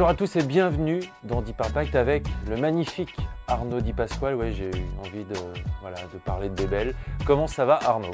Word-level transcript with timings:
Bonjour 0.00 0.12
à 0.12 0.14
tous 0.14 0.34
et 0.36 0.42
bienvenue 0.42 1.00
dans 1.24 1.42
Deep 1.42 1.60
Impact 1.60 1.94
avec 1.94 2.26
le 2.48 2.56
magnifique 2.56 3.14
Arnaud 3.46 3.82
Di 3.82 3.92
Pasquale. 3.92 4.34
J'ai 4.50 4.70
eu 4.70 4.84
envie 4.98 5.26
de, 5.26 5.36
voilà, 5.82 5.98
de 6.10 6.18
parler 6.24 6.48
de 6.48 6.54
Bébel. 6.54 6.94
Comment 7.26 7.46
ça 7.46 7.66
va 7.66 7.78
Arnaud? 7.84 8.10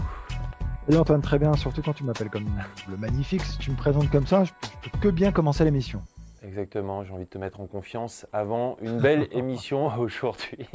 Salut 0.87 0.99
Antoine, 0.99 1.23
très 1.23 1.39
bien, 1.39 1.55
surtout 1.55 1.83
quand 1.83 1.93
tu 1.93 2.03
m'appelles 2.03 2.29
comme 2.29 2.49
le 2.91 2.97
magnifique. 2.97 3.43
Si 3.43 3.59
tu 3.59 3.71
me 3.71 3.77
présentes 3.77 4.11
comme 4.11 4.27
ça, 4.27 4.43
je 4.43 4.51
peux 4.83 4.99
que 4.99 5.09
bien 5.11 5.31
commencer 5.31 5.63
l'émission. 5.63 6.03
Exactement, 6.47 7.03
j'ai 7.03 7.13
envie 7.13 7.25
de 7.25 7.31
te 7.31 7.39
mettre 7.39 7.61
en 7.61 7.67
confiance 7.67 8.25
avant 8.33 8.77
une 8.81 8.99
belle 9.01 9.27
émission 9.33 9.91
aujourd'hui. 9.99 10.69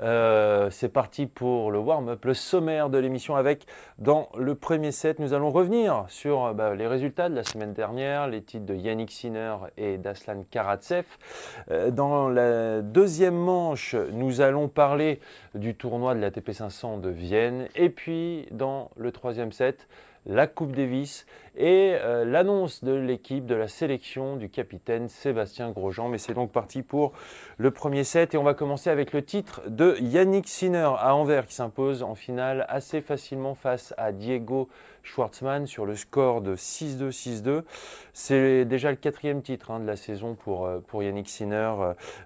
Euh, 0.00 0.70
c'est 0.70 0.88
parti 0.88 1.26
pour 1.26 1.72
le 1.72 1.78
warm-up, 1.78 2.24
le 2.24 2.34
sommaire 2.34 2.88
de 2.88 2.98
l'émission 2.98 3.34
avec, 3.34 3.66
dans 3.98 4.28
le 4.36 4.54
premier 4.54 4.92
set, 4.92 5.18
nous 5.18 5.32
allons 5.32 5.50
revenir 5.50 6.04
sur 6.06 6.54
bah, 6.54 6.76
les 6.76 6.86
résultats 6.86 7.28
de 7.28 7.34
la 7.34 7.42
semaine 7.42 7.72
dernière, 7.72 8.28
les 8.28 8.42
titres 8.42 8.66
de 8.66 8.74
Yannick 8.74 9.10
Sinner 9.10 9.56
et 9.76 9.98
d'Aslan 9.98 10.44
Karatsev. 10.50 11.06
Euh, 11.70 11.90
dans 11.90 12.28
la 12.28 12.80
deuxième 12.80 13.36
manche, 13.36 13.96
nous 14.12 14.40
allons 14.40 14.68
parler 14.68 15.18
du 15.54 15.74
tournoi 15.74 16.14
de 16.14 16.20
la 16.20 16.30
TP 16.30 16.52
500 16.52 16.98
de 16.98 17.08
Vienne. 17.08 17.66
Et 17.74 17.90
puis, 17.90 18.46
dans 18.52 18.90
le 18.96 19.10
troisième 19.10 19.50
set, 19.50 19.88
la 20.28 20.46
Coupe 20.46 20.72
Davis 20.72 21.26
et 21.56 21.96
euh, 21.96 22.24
l'annonce 22.24 22.84
de 22.84 22.92
l'équipe, 22.92 23.46
de 23.46 23.54
la 23.54 23.66
sélection 23.66 24.36
du 24.36 24.48
capitaine 24.48 25.08
Sébastien 25.08 25.70
Grosjean. 25.70 26.08
Mais 26.08 26.18
c'est 26.18 26.34
donc 26.34 26.52
parti 26.52 26.82
pour 26.82 27.12
le 27.56 27.70
premier 27.70 28.04
set 28.04 28.34
et 28.34 28.38
on 28.38 28.44
va 28.44 28.54
commencer 28.54 28.90
avec 28.90 29.12
le 29.12 29.24
titre 29.24 29.62
de 29.66 29.96
Yannick 30.00 30.46
Sinner 30.46 30.90
à 30.98 31.14
Anvers 31.14 31.46
qui 31.46 31.54
s'impose 31.54 32.02
en 32.02 32.14
finale 32.14 32.64
assez 32.68 33.00
facilement 33.00 33.54
face 33.54 33.92
à 33.96 34.12
Diego 34.12 34.68
Schwartzmann 35.02 35.66
sur 35.66 35.86
le 35.86 35.96
score 35.96 36.42
de 36.42 36.54
6-2, 36.54 37.10
6-2. 37.10 37.62
C'est 38.20 38.64
déjà 38.64 38.90
le 38.90 38.96
quatrième 38.96 39.42
titre 39.42 39.70
hein, 39.70 39.78
de 39.78 39.86
la 39.86 39.96
saison 39.96 40.34
pour, 40.34 40.66
euh, 40.66 40.80
Yannick 40.92 41.28
Sinner 41.28 41.72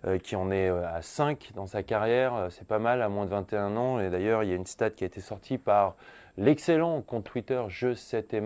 euh, 0.07 0.19
qui 0.19 0.37
en 0.37 0.51
est 0.51 0.69
à 0.69 1.03
5 1.03 1.51
dans 1.55 1.67
sa 1.67 1.83
carrière. 1.83 2.49
C'est 2.51 2.67
pas 2.67 2.79
mal 2.79 3.03
à 3.03 3.11
moins 3.11 3.27
de 3.27 3.31
21 3.31 3.77
ans 3.77 4.01
et 4.01 4.09
d'ailleurs 4.09 4.43
il 4.43 4.49
y 4.49 4.53
a 4.53 4.57
une 4.57 4.67
stat 4.67 4.91
qui 4.91 5.05
a 5.05 5.07
été 5.07 5.21
sortie 5.21 5.59
par 5.59 5.97
l'excellent 6.37 7.01
compte 7.03 7.25
Twitter 7.25 7.63
Je 7.69 7.95
7 7.95 8.35
et 8.35 8.43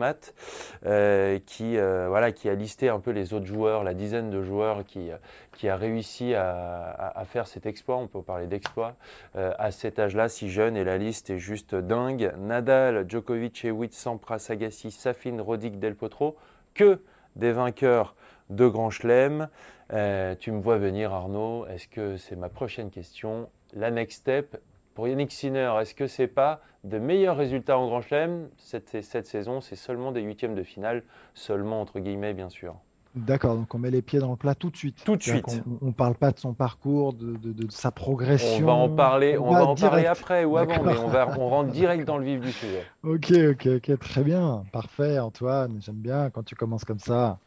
euh, 0.84 1.38
qui, 1.44 1.76
euh, 1.76 2.06
voilà, 2.08 2.32
qui 2.32 2.48
a 2.48 2.54
listé 2.54 2.88
un 2.88 3.00
peu 3.00 3.10
les 3.10 3.34
autres 3.34 3.46
joueurs, 3.46 3.84
la 3.84 3.94
dizaine 3.94 4.30
de 4.30 4.42
joueurs 4.42 4.84
qui, 4.84 5.10
euh, 5.10 5.70
a 5.70 5.76
réussi 5.76 6.34
à, 6.34 7.24
faire 7.26 7.46
cet 7.46 7.66
exploit, 7.66 7.96
on 7.96 8.06
peut 8.06 8.22
parler 8.22 8.46
d'exploit, 8.46 8.94
à 9.34 9.70
cet 9.70 9.98
âge-là, 9.98 10.28
si 10.28 10.48
jeune, 10.48 10.76
et 10.76 10.84
la 10.84 10.98
liste 10.98 11.30
est 11.30 11.38
juste 11.38 11.74
dingue. 11.74 12.32
Nadal, 12.38 13.06
Djokovic, 13.08 13.64
Hewitt, 13.64 13.92
Sampras, 13.92 14.46
Agassi, 14.50 14.90
Safin, 14.90 15.40
Rodic, 15.40 15.80
Del 15.80 15.96
Potro, 15.96 16.36
que 16.74 17.00
des 17.36 17.52
vainqueurs 17.52 18.16
de 18.50 18.66
Grand 18.66 18.90
Chelem. 18.90 19.48
tu 19.90 20.52
me 20.52 20.60
vois 20.60 20.78
venir 20.78 21.12
Arnaud, 21.12 21.66
est-ce 21.66 21.88
que 21.88 22.16
c'est 22.16 22.36
ma 22.36 22.48
prochaine 22.48 22.90
question? 22.90 23.48
La 23.72 23.90
next 23.90 24.20
step, 24.20 24.60
pour 24.94 25.08
Yannick 25.08 25.30
Sinner, 25.30 25.72
est-ce 25.80 25.94
que 25.94 26.06
c'est 26.06 26.26
pas 26.26 26.60
de 26.84 26.98
meilleurs 26.98 27.36
résultats 27.36 27.78
en 27.78 27.86
Grand 27.86 28.00
Chelem? 28.00 28.48
Cette, 28.56 29.02
cette 29.02 29.26
saison 29.26 29.60
C'est 29.60 29.76
seulement 29.76 30.12
des 30.12 30.22
huitièmes 30.22 30.54
de 30.54 30.62
finale, 30.62 31.02
seulement 31.34 31.80
entre 31.80 32.00
guillemets 32.00 32.34
bien 32.34 32.48
sûr. 32.48 32.76
D'accord, 33.16 33.56
donc 33.56 33.74
on 33.74 33.78
met 33.78 33.90
les 33.90 34.02
pieds 34.02 34.18
dans 34.18 34.30
le 34.30 34.36
plat 34.36 34.54
tout 34.54 34.68
de 34.68 34.76
suite. 34.76 35.02
Tout 35.02 35.16
de 35.16 35.22
suite. 35.22 35.62
On 35.80 35.86
ne 35.86 35.92
parle 35.92 36.14
pas 36.14 36.32
de 36.32 36.38
son 36.38 36.52
parcours, 36.52 37.14
de, 37.14 37.36
de, 37.36 37.52
de, 37.52 37.70
sa 37.70 37.90
progression. 37.90 38.64
On 38.64 38.66
va 38.66 38.72
en 38.74 38.88
parler, 38.90 39.38
on, 39.38 39.48
on 39.48 39.52
va, 39.52 39.64
en 39.64 39.74
parler 39.74 40.04
après 40.04 40.44
ou 40.44 40.58
avant, 40.58 40.82
mais 40.84 40.98
on, 40.98 41.08
va, 41.08 41.34
on 41.38 41.48
rentre 41.48 41.72
direct 41.72 42.04
dans 42.04 42.18
le 42.18 42.24
vif 42.24 42.40
du 42.40 42.52
sujet. 42.52 42.84
Ok, 43.02 43.32
ok, 43.32 43.68
ok, 43.76 43.98
très 43.98 44.22
bien. 44.22 44.64
Parfait, 44.72 45.18
Antoine. 45.18 45.78
J'aime 45.80 45.96
bien 45.96 46.28
quand 46.28 46.42
tu 46.42 46.54
commences 46.54 46.84
comme 46.84 46.98
ça. 46.98 47.38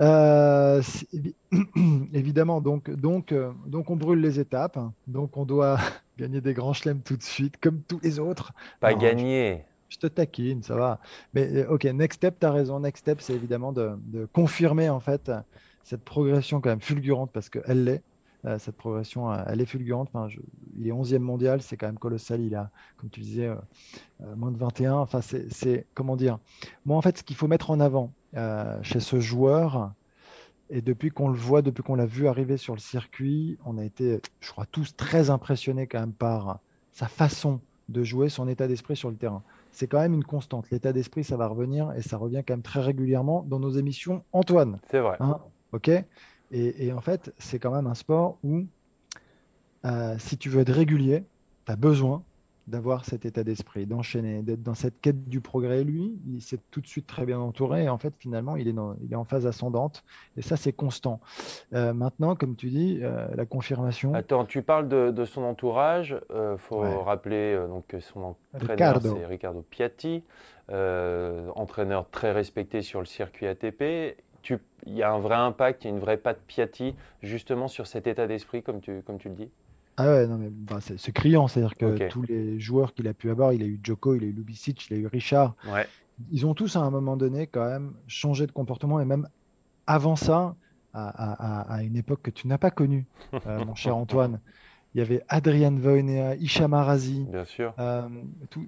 Euh, 0.00 0.82
évidemment, 2.12 2.60
donc, 2.60 2.90
donc, 2.90 3.30
euh, 3.30 3.52
donc 3.66 3.90
on 3.90 3.96
brûle 3.96 4.20
les 4.20 4.40
étapes. 4.40 4.78
Donc 5.06 5.36
on 5.36 5.44
doit 5.44 5.78
gagner 6.18 6.40
des 6.40 6.54
grands 6.54 6.72
chelems 6.72 7.02
tout 7.02 7.16
de 7.16 7.22
suite, 7.22 7.54
comme 7.60 7.82
tous 7.82 8.00
les 8.02 8.18
autres. 8.18 8.52
Pas 8.80 8.94
gagner. 8.94 9.58
Je, 9.58 9.71
te 9.98 10.06
taquine, 10.06 10.62
ça 10.62 10.76
va. 10.76 11.00
Mais 11.34 11.48
euh, 11.64 11.70
ok, 11.70 11.84
next 11.84 12.16
step, 12.16 12.38
tu 12.40 12.46
as 12.46 12.52
raison. 12.52 12.80
Next 12.80 13.00
step, 13.00 13.20
c'est 13.20 13.34
évidemment 13.34 13.72
de, 13.72 13.96
confirmer 14.32 14.88
en 14.88 15.00
fait 15.00 15.30
cette 15.84 16.02
progression 16.02 16.60
quand 16.60 16.70
même 16.70 16.80
fulgurante 16.80 17.30
parce 17.32 17.48
qu'elle 17.48 17.84
l'est. 17.84 18.02
cette 18.58 18.76
progression, 18.76 19.32
elle 19.32 19.60
est 19.60 19.66
fulgurante. 19.66 20.10
Je, 20.28 20.38
il 20.78 20.88
est 20.88 20.92
11e 20.92 21.18
mondial, 21.18 21.62
c'est 21.62 21.76
quand 21.76 21.86
même 21.86 21.98
colossal. 21.98 22.40
Il 22.40 22.54
a, 22.54 22.70
comme 22.96 23.10
tu 23.10 23.20
disais, 23.20 23.48
euh, 23.48 23.56
moins 24.36 24.50
de 24.50 24.58
21. 24.58 24.94
Enfin, 24.94 25.20
c'est 25.20 25.86
comment 25.94 26.16
dire? 26.16 26.38
Moi, 26.84 26.96
en 26.96 27.02
fait, 27.02 27.18
ce 27.18 27.22
qu'il 27.22 27.36
faut 27.36 27.48
mettre 27.48 27.70
en 27.70 27.80
avant, 27.80 28.12
euh, 28.34 28.78
chez 28.82 29.00
ce 29.00 29.20
joueur. 29.20 29.92
Et 30.70 30.80
depuis 30.80 31.10
qu'on 31.10 31.28
le 31.28 31.36
voit, 31.36 31.60
depuis 31.60 31.82
qu'on 31.82 31.96
l'a 31.96 32.06
vu 32.06 32.28
arriver 32.28 32.56
sur 32.56 32.72
le 32.72 32.80
circuit, 32.80 33.58
on 33.66 33.76
a 33.76 33.84
été, 33.84 34.22
je 34.40 34.50
crois, 34.50 34.64
tous 34.64 34.96
très 34.96 35.28
impressionnés 35.28 35.86
quand 35.86 36.00
même 36.00 36.14
par 36.14 36.60
sa 36.92 37.08
façon 37.08 37.60
de 37.90 38.02
jouer, 38.02 38.30
son 38.30 38.48
état 38.48 38.66
d'esprit 38.66 38.96
sur 38.96 39.10
le 39.10 39.16
terrain. 39.16 39.42
C'est 39.72 39.86
quand 39.86 39.98
même 39.98 40.14
une 40.14 40.24
constante. 40.24 40.70
L'état 40.70 40.92
d'esprit, 40.92 41.24
ça 41.24 41.36
va 41.36 41.48
revenir 41.48 41.92
et 41.96 42.02
ça 42.02 42.16
revient 42.18 42.42
quand 42.46 42.54
même 42.54 42.62
très 42.62 42.80
régulièrement 42.80 43.42
dans 43.48 43.58
nos 43.58 43.70
émissions. 43.70 44.22
Antoine. 44.32 44.78
C'est 44.90 45.00
vrai. 45.00 45.16
Hein 45.20 45.38
ok? 45.72 45.88
Et, 45.88 46.86
et, 46.86 46.92
en 46.92 47.00
fait, 47.00 47.32
c'est 47.38 47.58
quand 47.58 47.74
même 47.74 47.86
un 47.86 47.94
sport 47.94 48.38
où, 48.44 48.66
euh, 49.86 50.14
si 50.18 50.36
tu 50.36 50.50
veux 50.50 50.60
être 50.60 50.72
régulier, 50.72 51.24
tu 51.64 51.72
as 51.72 51.76
besoin 51.76 52.22
d'avoir 52.66 53.04
cet 53.04 53.24
état 53.24 53.44
d'esprit, 53.44 53.86
d'enchaîner, 53.86 54.42
d'être 54.42 54.62
dans 54.62 54.74
cette 54.74 55.00
quête 55.00 55.28
du 55.28 55.40
progrès. 55.40 55.82
Lui, 55.84 56.18
il 56.32 56.40
s'est 56.40 56.60
tout 56.70 56.80
de 56.80 56.86
suite 56.86 57.06
très 57.06 57.26
bien 57.26 57.38
entouré 57.38 57.84
et 57.84 57.88
en 57.88 57.98
fait, 57.98 58.14
finalement, 58.18 58.56
il 58.56 58.68
est, 58.68 58.72
dans, 58.72 58.94
il 59.02 59.12
est 59.12 59.16
en 59.16 59.24
phase 59.24 59.46
ascendante 59.46 60.04
et 60.36 60.42
ça, 60.42 60.56
c'est 60.56 60.72
constant. 60.72 61.20
Euh, 61.72 61.92
maintenant, 61.92 62.36
comme 62.36 62.56
tu 62.56 62.68
dis, 62.68 63.00
euh, 63.02 63.26
la 63.34 63.46
confirmation. 63.46 64.14
Attends, 64.14 64.44
tu 64.44 64.62
parles 64.62 64.88
de, 64.88 65.10
de 65.10 65.24
son 65.24 65.42
entourage. 65.42 66.16
Il 66.30 66.36
euh, 66.36 66.56
faut 66.56 66.82
ouais. 66.82 67.02
rappeler 67.02 67.56
donc, 67.68 67.86
que 67.88 68.00
son 68.00 68.36
entraîneur, 68.54 69.00
c'est 69.02 69.26
Riccardo 69.26 69.62
Piatti, 69.68 70.22
entraîneur 70.68 72.08
très 72.10 72.32
respecté 72.32 72.82
sur 72.82 73.00
le 73.00 73.06
circuit 73.06 73.46
ATP. 73.46 74.16
Il 74.86 74.94
y 74.94 75.02
a 75.02 75.12
un 75.12 75.20
vrai 75.20 75.36
impact, 75.36 75.84
il 75.84 75.88
y 75.88 75.90
a 75.90 75.94
une 75.94 76.00
vraie 76.00 76.16
patte 76.16 76.40
Piatti 76.46 76.96
justement 77.22 77.68
sur 77.68 77.86
cet 77.86 78.06
état 78.06 78.26
d'esprit, 78.26 78.62
comme 78.62 78.80
tu, 78.80 79.02
comme 79.02 79.18
tu 79.18 79.28
le 79.28 79.34
dis? 79.34 79.50
Ah 79.96 80.06
ouais, 80.06 80.26
non, 80.26 80.38
mais 80.38 80.48
bah, 80.50 80.78
c'est 80.80 81.12
criant. 81.12 81.48
C'est-à-dire 81.48 81.76
que 81.76 82.08
tous 82.08 82.22
les 82.22 82.58
joueurs 82.58 82.94
qu'il 82.94 83.08
a 83.08 83.14
pu 83.14 83.30
avoir, 83.30 83.52
il 83.52 83.62
a 83.62 83.66
eu 83.66 83.78
Djoko, 83.82 84.14
il 84.14 84.24
a 84.24 84.26
eu 84.26 84.32
Lubicic, 84.32 84.88
il 84.90 84.94
a 84.94 84.96
eu 84.96 85.06
Richard. 85.06 85.54
Ouais. 85.70 85.86
Ils 86.30 86.46
ont 86.46 86.54
tous 86.54 86.76
à 86.76 86.80
un 86.80 86.90
moment 86.90 87.16
donné 87.16 87.46
quand 87.46 87.68
même 87.68 87.94
changé 88.06 88.46
de 88.46 88.52
comportement 88.52 89.00
et 89.00 89.04
même 89.04 89.28
avant 89.86 90.16
ça, 90.16 90.54
à, 90.94 91.08
à, 91.08 91.74
à 91.74 91.82
une 91.82 91.96
époque 91.96 92.22
que 92.22 92.30
tu 92.30 92.48
n'as 92.48 92.58
pas 92.58 92.70
connue, 92.70 93.06
euh, 93.46 93.64
mon 93.66 93.74
cher 93.74 93.96
Antoine. 93.96 94.40
Il 94.94 94.98
y 94.98 95.00
avait 95.00 95.22
Adrian 95.28 95.74
Voinea, 95.74 96.36
Hicham 96.36 96.74
Arazi, 96.74 97.26
Bien 97.30 97.44
sûr. 97.44 97.72
Euh, 97.78 98.08
tout, 98.50 98.66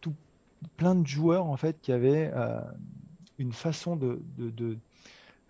tout, 0.00 0.14
plein 0.76 0.94
de 0.94 1.06
joueurs 1.06 1.46
en 1.46 1.56
fait 1.56 1.80
qui 1.80 1.92
avaient 1.92 2.30
euh, 2.34 2.60
une 3.38 3.52
façon 3.52 3.96
de, 3.96 4.22
de, 4.38 4.50
de... 4.50 4.78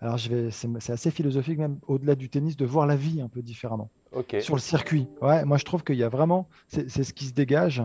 alors 0.01 0.17
je 0.17 0.29
vais, 0.29 0.51
c'est 0.51 0.91
assez 0.91 1.11
philosophique 1.11 1.59
même 1.59 1.77
au-delà 1.87 2.15
du 2.15 2.27
tennis, 2.29 2.57
de 2.57 2.65
voir 2.65 2.87
la 2.87 2.95
vie 2.95 3.21
un 3.21 3.29
peu 3.29 3.41
différemment 3.41 3.89
okay. 4.15 4.41
sur 4.41 4.55
le 4.55 4.61
circuit. 4.61 5.07
Ouais, 5.21 5.45
moi 5.45 5.57
je 5.57 5.65
trouve 5.65 5.83
qu'il 5.83 5.95
y 5.95 6.03
a 6.03 6.09
vraiment, 6.09 6.47
c'est 6.67 6.89
ce 6.89 7.13
qui 7.13 7.25
se 7.25 7.33
dégage 7.33 7.83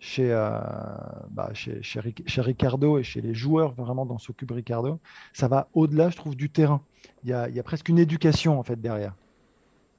chez, 0.00 0.32
euh, 0.32 0.58
bah, 1.30 1.50
chez, 1.54 1.82
chez, 1.82 2.00
chez, 2.26 2.40
Ricardo 2.40 2.98
et 2.98 3.02
chez 3.02 3.20
les 3.20 3.34
joueurs 3.34 3.72
vraiment 3.72 4.06
dans 4.06 4.18
ce 4.18 4.32
cube 4.32 4.52
Ricardo. 4.52 5.00
Ça 5.32 5.48
va 5.48 5.68
au-delà, 5.74 6.10
je 6.10 6.16
trouve, 6.16 6.36
du 6.36 6.50
terrain. 6.50 6.82
Il 7.24 7.30
y, 7.30 7.32
a, 7.32 7.48
il 7.48 7.54
y 7.54 7.60
a 7.60 7.62
presque 7.62 7.88
une 7.88 7.98
éducation 7.98 8.58
en 8.58 8.62
fait 8.62 8.80
derrière. 8.80 9.14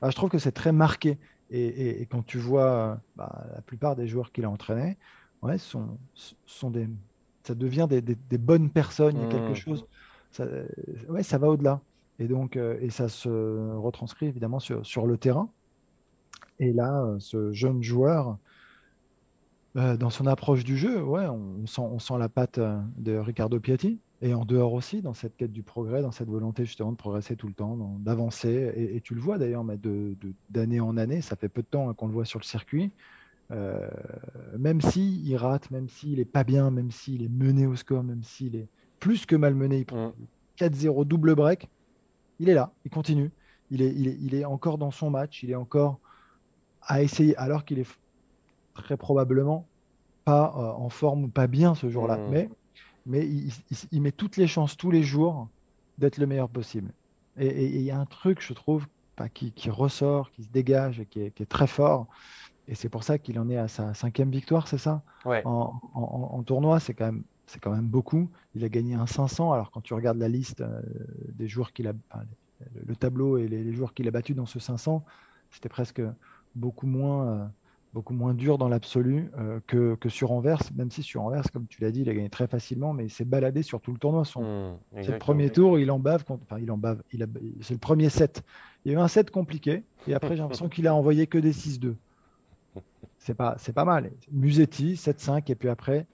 Bah, 0.01 0.09
je 0.09 0.15
trouve 0.15 0.29
que 0.29 0.39
c'est 0.39 0.51
très 0.51 0.71
marqué. 0.71 1.17
Et, 1.51 1.65
et, 1.65 2.01
et, 2.01 2.05
quand 2.05 2.23
tu 2.25 2.37
vois 2.37 2.99
bah, 3.15 3.43
la 3.55 3.61
plupart 3.61 3.95
des 3.95 4.07
joueurs 4.07 4.31
qu'il 4.31 4.45
a 4.45 4.49
entraînés, 4.49 4.97
ouais, 5.41 5.57
sont, 5.57 5.97
sont 6.45 6.69
des, 6.69 6.87
ça 7.43 7.55
devient 7.55 7.87
des, 7.89 8.01
des, 8.01 8.15
des 8.15 8.37
bonnes 8.37 8.69
personnes. 8.69 9.17
Il 9.17 9.23
y 9.23 9.25
a 9.25 9.29
quelque 9.29 9.55
chose. 9.55 9.85
Ça, 10.31 10.45
ouais, 11.09 11.23
ça 11.23 11.37
va 11.39 11.47
au-delà. 11.47 11.81
Et 12.19 12.27
donc, 12.27 12.55
euh, 12.55 12.77
et 12.81 12.89
ça 12.89 13.09
se 13.09 13.29
retranscrit 13.77 14.27
évidemment 14.27 14.59
sur, 14.59 14.85
sur 14.85 15.07
le 15.07 15.17
terrain. 15.17 15.49
Et 16.59 16.73
là, 16.73 17.15
ce 17.19 17.51
jeune 17.51 17.81
joueur, 17.81 18.37
Euh, 19.77 19.97
dans 19.97 20.09
son 20.09 20.25
approche 20.25 20.63
du 20.63 20.77
jeu, 20.77 21.01
ouais, 21.03 21.27
on, 21.27 21.65
sent, 21.67 21.81
on 21.81 21.99
sent 21.99 22.17
la 22.17 22.27
patte 22.27 22.57
euh, 22.57 22.79
de 22.97 23.15
Riccardo 23.15 23.59
Piatti. 23.59 23.99
Et 24.21 24.33
en 24.33 24.43
dehors 24.43 24.73
aussi, 24.73 25.01
dans 25.01 25.13
cette 25.13 25.37
quête 25.37 25.51
du 25.51 25.63
progrès, 25.63 26.01
dans 26.01 26.11
cette 26.11 26.27
volonté 26.27 26.65
justement 26.65 26.91
de 26.91 26.97
progresser 26.97 27.35
tout 27.35 27.47
le 27.47 27.53
temps, 27.53 27.77
d'avancer. 27.99 28.73
Et, 28.75 28.99
tu 28.99 29.15
le 29.15 29.21
vois 29.21 29.37
d'ailleurs, 29.37 29.63
mais 29.63 29.77
d'année 30.49 30.77
de, 30.77 30.81
en 30.81 30.97
année, 30.97 31.21
ça 31.21 31.37
fait 31.37 31.47
peu 31.47 31.61
de 31.61 31.67
temps 31.67 31.89
hein, 31.89 31.93
qu'on 31.93 32.07
le 32.07 32.13
voit 32.13 32.25
sur 32.25 32.39
le 32.39 32.43
circuit. 32.43 32.91
Euh, 33.51 33.87
même 34.57 34.81
s'il 34.81 35.25
il 35.25 35.37
rate, 35.37 35.71
même 35.71 35.87
s'il 35.87 36.17
n'est 36.17 36.25
pas 36.25 36.43
bien, 36.43 36.69
même 36.69 36.91
s'il 36.91 37.23
est 37.23 37.29
mené 37.29 37.65
au 37.65 37.77
score, 37.77 38.03
même 38.03 38.23
s'il 38.23 38.57
est 38.57 38.67
plus 38.99 39.25
que 39.25 39.37
malmené, 39.37 39.79
il 39.79 39.85
prend 39.85 40.13
4-0 40.57 41.05
double 41.05 41.35
break, 41.35 41.69
il 42.39 42.49
est 42.49 42.53
là, 42.53 42.73
il 42.83 42.91
continue. 42.91 43.31
Il, 43.71 43.81
est, 43.81 43.93
il 43.95 44.35
est 44.35 44.45
encore 44.45 44.77
dans 44.77 44.91
son 44.91 45.11
match, 45.11 45.43
il 45.43 45.51
est 45.51 45.55
encore 45.55 45.99
à 46.81 47.01
essayer, 47.01 47.35
alors 47.37 47.65
qu'il 47.65 47.79
est 47.79 47.87
très 48.73 48.97
probablement 48.97 49.67
pas 50.25 50.53
euh, 50.55 50.83
en 50.83 50.89
forme 50.89 51.25
ou 51.25 51.27
pas 51.27 51.47
bien 51.47 51.75
ce 51.75 51.89
jour-là. 51.89 52.17
Hmm. 52.17 52.29
Mais, 52.29 52.49
mais 53.05 53.27
il, 53.91 54.01
met 54.01 54.11
toutes 54.11 54.37
les 54.37 54.47
chances 54.47 54.77
tous 54.77 54.91
les 54.91 55.03
jours 55.03 55.47
d'être 55.97 56.17
le 56.17 56.27
meilleur 56.27 56.49
possible. 56.49 56.91
Et 57.37 57.67
il 57.67 57.81
y 57.81 57.91
a 57.91 57.97
un 57.97 58.05
truc, 58.05 58.41
je 58.41 58.53
trouve, 58.53 58.85
qui, 59.33 59.51
qui, 59.51 59.69
ressort, 59.69 60.31
qui 60.31 60.43
se 60.43 60.49
dégage 60.49 60.99
et 60.99 61.05
qui 61.05 61.21
est, 61.21 61.31
qui 61.31 61.43
est 61.43 61.47
très 61.47 61.67
fort. 61.67 62.07
Et 62.67 62.75
c'est 62.75 62.89
pour 62.89 63.03
ça 63.03 63.17
qu'il 63.17 63.39
en 63.39 63.49
est 63.49 63.57
à 63.57 63.67
sa 63.67 63.93
cinquième 63.93 64.29
victoire, 64.29 64.67
c'est 64.67 64.77
ça? 64.77 65.01
Ouais. 65.25 65.41
en, 65.45 65.79
en, 65.93 66.43
tournoi, 66.43 66.79
c'est 66.79 66.93
quand, 66.93 67.05
même, 67.05 67.23
c'est 67.47 67.59
quand 67.59 67.71
même 67.71 67.87
beaucoup. 67.87 68.29
Il 68.55 68.63
a 68.63 68.69
gagné 68.69 68.93
un 68.93 69.07
500. 69.07 69.51
Alors, 69.51 69.71
quand 69.71 69.81
tu 69.81 69.93
regardes 69.93 70.19
la 70.19 70.29
liste 70.29 70.61
euh, 70.61 70.81
des 71.33 71.47
joueurs 71.47 71.73
qu'il 71.73 71.87
a, 71.87 71.93
le, 72.85 72.95
tableau 72.95 73.37
et 73.37 73.47
les, 73.47 73.63
les 73.63 73.73
joueurs 73.73 73.93
qu'il 73.93 74.07
a 74.07 74.11
battus 74.11 74.35
dans 74.35 74.45
ce 74.45 74.59
500, 74.59 75.03
c'était 75.49 75.69
presque 75.69 76.01
beaucoup 76.59 76.85
moins, 76.85 77.27
euh, 77.27 77.45
beaucoup 77.93 78.13
moins 78.13 78.33
dur 78.33 78.57
dans 78.57 78.67
l'absolu 78.67 79.31
euh, 79.37 79.59
que, 79.65 79.95
que, 79.95 80.09
sur 80.09 80.31
Anvers, 80.31 80.61
même 80.75 80.91
si 80.91 81.01
sur 81.01 81.23
Anvers, 81.23 81.49
comme 81.51 81.65
tu 81.65 81.81
l'as 81.81 81.91
dit, 81.91 82.01
il 82.01 82.09
a 82.09 82.13
gagné 82.13 82.29
très 82.29 82.47
facilement, 82.47 82.93
mais 82.93 83.05
il 83.05 83.09
s'est 83.09 83.25
baladé 83.25 83.63
sur 83.63 83.81
tout 83.81 83.91
le 83.91 83.97
tournoi. 83.97 84.25
Son, 84.25 84.41
mmh, 84.43 85.01
c'est 85.01 85.11
le 85.11 85.17
premier 85.17 85.49
tour, 85.49 85.79
il 85.79 85.89
en 85.89 85.99
bave, 85.99 86.23
enfin 86.29 86.59
il 86.59 86.71
en 86.71 86.77
bave, 86.77 87.01
il 87.11 87.23
a, 87.23 87.27
c'est 87.61 87.73
le 87.73 87.79
premier 87.79 88.09
set. 88.09 88.43
Il 88.85 88.91
y 88.91 88.95
a 88.95 88.99
eu 88.99 89.01
un 89.01 89.07
set 89.07 89.31
compliqué, 89.31 89.83
et 90.07 90.13
après 90.13 90.35
j'ai 90.35 90.41
l'impression 90.41 90.69
qu'il 90.69 90.87
a 90.87 90.93
envoyé 90.93 91.25
que 91.27 91.37
des 91.37 91.53
6-2. 91.53 91.95
C'est 93.17 93.33
pas, 93.33 93.55
c'est 93.57 93.73
pas 93.73 93.85
mal. 93.85 94.11
Musetti, 94.31 94.93
7-5, 94.93 95.51
et 95.51 95.55
puis 95.55 95.67
après, 95.67 96.05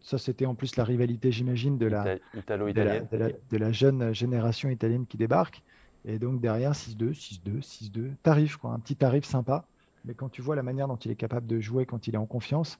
ça 0.00 0.18
c'était 0.18 0.46
en 0.46 0.54
plus 0.54 0.76
la 0.76 0.84
rivalité, 0.84 1.32
j'imagine, 1.32 1.76
de 1.76 1.86
la, 1.86 2.04
de 2.14 3.56
la, 3.56 3.72
jeune 3.72 4.12
génération 4.12 4.70
italienne 4.70 5.06
qui 5.06 5.16
débarque. 5.16 5.62
Et 6.04 6.18
donc 6.18 6.40
derrière, 6.40 6.72
6-2, 6.72 7.12
6-2, 7.12 7.62
6-2, 7.62 8.10
tarif, 8.22 8.56
quoi, 8.56 8.72
un 8.72 8.78
petit 8.78 8.96
tarif 8.96 9.24
sympa. 9.24 9.66
Mais 10.04 10.14
quand 10.14 10.28
tu 10.28 10.42
vois 10.42 10.56
la 10.56 10.62
manière 10.62 10.88
dont 10.88 10.96
il 10.96 11.10
est 11.10 11.16
capable 11.16 11.46
de 11.46 11.60
jouer 11.60 11.86
quand 11.86 12.06
il 12.06 12.14
est 12.14 12.18
en 12.18 12.26
confiance, 12.26 12.78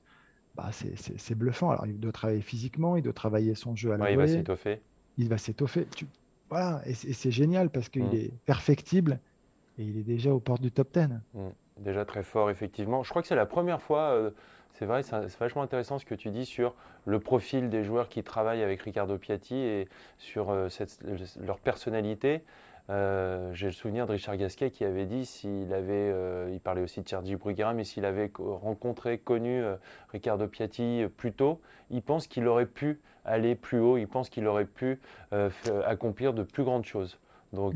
bah 0.54 0.70
c'est 0.72 1.34
bluffant. 1.34 1.70
Alors, 1.70 1.86
il 1.86 1.98
doit 1.98 2.12
travailler 2.12 2.42
physiquement, 2.42 2.96
il 2.96 3.02
doit 3.02 3.12
travailler 3.12 3.54
son 3.54 3.74
jeu 3.74 3.92
à 3.92 3.96
la 3.96 4.04
ouais, 4.04 4.12
Il 4.12 4.18
va 4.18 4.26
s'étoffer. 4.26 4.80
Il 5.18 5.28
va 5.28 5.38
s'étoffer. 5.38 5.86
Voilà, 6.50 6.82
et 6.84 6.94
c'est 6.94 7.30
génial 7.30 7.70
parce 7.70 7.88
qu'il 7.88 8.04
mm. 8.04 8.14
est 8.14 8.34
perfectible 8.44 9.20
et 9.78 9.84
il 9.84 9.96
est 9.96 10.02
déjà 10.02 10.34
aux 10.34 10.40
portes 10.40 10.60
du 10.60 10.70
top 10.70 10.92
10. 10.92 11.08
Mm. 11.34 11.48
Déjà 11.78 12.04
très 12.04 12.22
fort, 12.22 12.50
effectivement. 12.50 13.02
Je 13.02 13.10
crois 13.10 13.22
que 13.22 13.28
c'est 13.28 13.34
la 13.34 13.46
première 13.46 13.80
fois, 13.80 14.10
euh, 14.10 14.30
c'est 14.74 14.84
vrai, 14.84 15.02
c'est 15.02 15.38
vachement 15.38 15.62
intéressant 15.62 15.98
ce 15.98 16.04
que 16.04 16.14
tu 16.14 16.30
dis 16.30 16.44
sur 16.44 16.74
le 17.06 17.18
profil 17.18 17.70
des 17.70 17.82
joueurs 17.82 18.08
qui 18.08 18.22
travaillent 18.22 18.62
avec 18.62 18.82
Riccardo 18.82 19.16
Piatti 19.16 19.54
et 19.54 19.88
sur 20.18 20.50
euh, 20.50 20.68
leur 21.40 21.58
personnalité. 21.58 22.42
Euh, 22.90 23.54
j'ai 23.54 23.66
le 23.66 23.72
souvenir 23.72 24.06
de 24.06 24.12
Richard 24.12 24.36
Gasquet 24.36 24.70
qui 24.70 24.84
avait 24.84 25.06
dit 25.06 25.24
s'il 25.24 25.72
avait, 25.72 25.92
euh, 25.92 26.50
il 26.52 26.60
parlait 26.60 26.82
aussi 26.82 27.00
de 27.00 27.08
Sergi 27.08 27.36
Bruguera, 27.36 27.74
mais 27.74 27.84
s'il 27.84 28.04
avait 28.04 28.30
rencontré, 28.38 29.18
connu 29.18 29.62
euh, 29.62 29.76
Riccardo 30.10 30.48
Piatti 30.48 31.04
plus 31.16 31.32
tôt, 31.32 31.60
il 31.90 32.02
pense 32.02 32.26
qu'il 32.26 32.46
aurait 32.48 32.66
pu 32.66 33.00
aller 33.24 33.54
plus 33.54 33.78
haut, 33.78 33.98
il 33.98 34.08
pense 34.08 34.28
qu'il 34.28 34.46
aurait 34.46 34.66
pu 34.66 35.00
accomplir 35.86 36.32
de 36.32 36.42
plus 36.42 36.64
grandes 36.64 36.84
choses. 36.84 37.18
Donc 37.52 37.74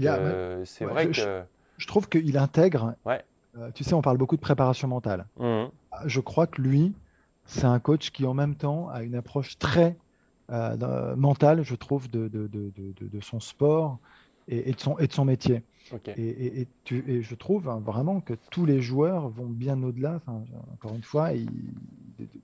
c'est 0.64 0.84
vrai 0.84 1.08
que. 1.08 1.42
Je, 1.78 1.86
trouve 1.86 2.08
qu'il 2.08 2.36
intègre. 2.38 2.94
Ouais. 3.04 3.22
tu 3.74 3.84
sais, 3.84 3.92
on 3.92 4.00
parle 4.00 4.16
beaucoup 4.16 4.36
de 4.36 4.40
préparation 4.40 4.88
mentale. 4.88 5.26
Mmh. 5.36 5.64
Je 6.06 6.20
crois 6.20 6.46
que 6.46 6.60
lui, 6.62 6.94
c'est 7.44 7.66
un 7.66 7.78
coach 7.78 8.10
qui 8.10 8.24
en 8.24 8.32
même 8.32 8.54
temps 8.54 8.88
a 8.88 9.02
une 9.02 9.14
approche 9.14 9.58
très 9.58 9.96
mentale, 10.48 11.62
je 11.62 11.74
trouve, 11.76 12.10
de, 12.10 12.26
de, 12.28 12.48
de, 12.48 12.72
de 13.00 13.20
son 13.20 13.38
sport 13.38 13.98
et, 14.48 14.72
de, 14.72 14.80
son, 14.80 14.98
et 14.98 15.06
de 15.06 15.12
son 15.12 15.24
métier. 15.24 15.62
Et, 16.16 16.60
et, 16.60 16.68
tu, 16.84 17.04
et, 17.06 17.22
je 17.22 17.34
trouve 17.34 17.68
hein, 17.68 17.80
vraiment 17.84 18.20
que 18.20 18.34
tous 18.50 18.64
les 18.64 18.80
joueurs 18.80 19.28
vont 19.28 19.46
bien 19.46 19.82
au-delà. 19.82 20.20
encore 20.72 20.94
une 20.94 21.02
fois, 21.02 21.30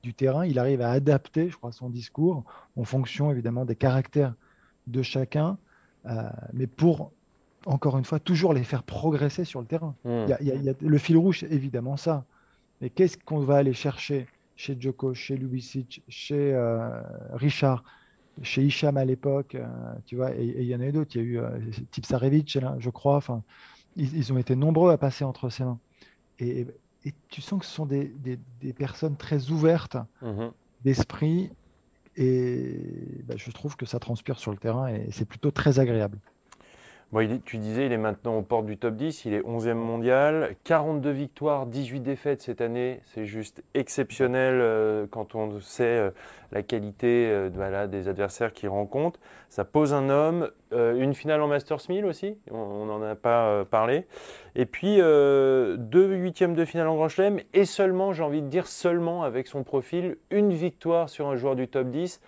du 0.02 0.14
terrain, 0.14 0.46
il 0.46 0.58
arrive 0.58 0.80
à 0.80 0.90
adapter, 0.90 1.50
je 1.50 1.56
crois, 1.56 1.72
son 1.72 1.90
discours 1.90 2.44
en 2.76 2.84
fonction 2.84 3.30
évidemment 3.30 3.64
des 3.64 3.76
caractères 3.76 4.34
de 4.86 5.02
chacun, 5.02 5.58
euh, 6.06 6.22
mais 6.52 6.66
pour 6.66 7.12
encore 7.66 7.96
une 7.96 8.04
fois 8.04 8.18
toujours 8.18 8.52
les 8.52 8.64
faire 8.64 8.82
progresser 8.82 9.44
sur 9.44 9.60
le 9.60 9.66
terrain. 9.66 9.94
Hmm. 10.04 10.26
Il 10.40 10.46
y, 10.46 10.68
a, 10.68 10.74
le 10.80 10.98
fil 10.98 11.16
rouge, 11.16 11.44
évidemment 11.44 11.96
ça. 11.96 12.24
Mais 12.80 12.90
qu'est-ce 12.90 13.16
qu'on 13.16 13.38
va 13.40 13.56
aller 13.56 13.72
chercher 13.72 14.26
chez 14.56 14.76
Djoko, 14.78 15.14
chez 15.14 15.36
Lubicic, 15.36 16.02
chez 16.08 16.52
euh, 16.52 17.00
Richard? 17.32 17.84
Chez 18.42 18.62
Hicham 18.62 18.96
à 18.96 19.04
l'époque, 19.04 19.54
euh, 19.54 19.66
tu 20.06 20.16
vois, 20.16 20.34
et 20.34 20.44
il 20.44 20.66
y 20.66 20.74
en 20.74 20.80
a 20.80 20.86
eu 20.86 20.92
d'autres. 20.92 21.14
Il 21.16 21.18
y 21.18 21.24
a 21.24 21.26
eu 21.26 21.38
euh, 21.38 21.58
Tipsarevic, 21.90 22.58
je 22.78 22.90
crois. 22.90 23.16
Enfin, 23.16 23.42
ils, 23.96 24.32
ont 24.32 24.38
été 24.38 24.56
nombreux 24.56 24.90
à 24.90 24.98
passer 24.98 25.24
entre 25.24 25.50
ses 25.50 25.64
mains. 25.64 25.78
Et, 26.38 26.66
tu 27.28 27.40
sens 27.40 27.58
que 27.58 27.66
ce 27.66 27.72
sont 27.72 27.84
des, 27.86 28.12
des, 28.60 28.72
personnes 28.72 29.16
très 29.16 29.50
ouvertes 29.50 29.96
mhm. 30.22 30.52
d'esprit. 30.84 31.50
Et 32.16 32.78
bah, 33.24 33.34
je 33.36 33.50
trouve 33.50 33.76
que 33.76 33.86
ça 33.86 33.98
transpire 33.98 34.38
sur 34.38 34.52
le 34.52 34.56
terrain 34.56 34.86
et 34.88 35.08
c'est 35.10 35.24
plutôt 35.24 35.50
très 35.50 35.80
agréable 35.80 36.18
tu 37.44 37.58
disais, 37.58 37.86
il 37.86 37.92
est 37.92 37.98
maintenant 37.98 38.38
aux 38.38 38.42
portes 38.42 38.64
du 38.64 38.78
top 38.78 38.96
10, 38.96 39.26
il 39.26 39.34
est 39.34 39.42
11e 39.42 39.74
mondial, 39.74 40.56
42 40.64 41.10
victoires, 41.10 41.66
18 41.66 42.00
défaites 42.00 42.40
cette 42.40 42.62
année, 42.62 43.00
c'est 43.04 43.26
juste 43.26 43.62
exceptionnel 43.74 44.54
euh, 44.54 45.06
quand 45.10 45.34
on 45.34 45.60
sait 45.60 45.84
euh, 45.84 46.10
la 46.52 46.62
qualité 46.62 47.28
euh, 47.30 47.86
des 47.86 48.08
adversaires 48.08 48.54
qu'il 48.54 48.70
rencontre. 48.70 49.20
Ça 49.50 49.66
pose 49.66 49.92
un 49.92 50.08
homme, 50.08 50.50
une 50.72 51.12
finale 51.12 51.42
en 51.42 51.48
Masters 51.48 51.82
1000 51.86 52.06
aussi, 52.06 52.38
on 52.50 52.86
n'en 52.86 53.02
a 53.02 53.14
pas 53.14 53.66
parlé, 53.66 54.06
et 54.54 54.64
puis 54.64 54.96
deux 54.96 56.14
huitièmes 56.14 56.54
de 56.54 56.64
finale 56.64 56.88
en 56.88 56.94
Grand 56.94 57.08
Chelem, 57.08 57.40
et 57.52 57.66
seulement, 57.66 58.14
j'ai 58.14 58.22
envie 58.22 58.40
de 58.40 58.48
dire 58.48 58.66
seulement 58.66 59.22
avec 59.22 59.48
son 59.48 59.64
profil, 59.64 60.16
une 60.30 60.54
victoire 60.54 61.10
sur 61.10 61.28
un 61.28 61.36
joueur 61.36 61.56
du 61.56 61.68
top 61.68 61.90
10. 61.90 62.22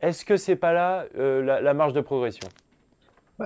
Est-ce 0.00 0.24
que 0.24 0.36
c'est 0.36 0.56
pas 0.56 0.72
là 0.72 1.04
la 1.14 1.74
marge 1.74 1.92
de 1.92 2.00
progression? 2.00 2.48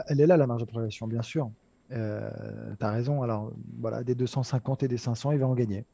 Elle 0.08 0.20
est 0.20 0.26
là, 0.26 0.36
la 0.36 0.46
marge 0.46 0.60
de 0.62 0.66
progression, 0.66 1.06
bien 1.06 1.22
sûr. 1.22 1.50
Euh, 1.92 2.30
tu 2.78 2.84
as 2.84 2.90
raison. 2.90 3.22
Alors, 3.22 3.52
voilà, 3.80 4.02
des 4.04 4.14
250 4.14 4.82
et 4.82 4.88
des 4.88 4.98
500, 4.98 5.32
il 5.32 5.38
va 5.38 5.46
en 5.46 5.54
gagner. 5.54 5.84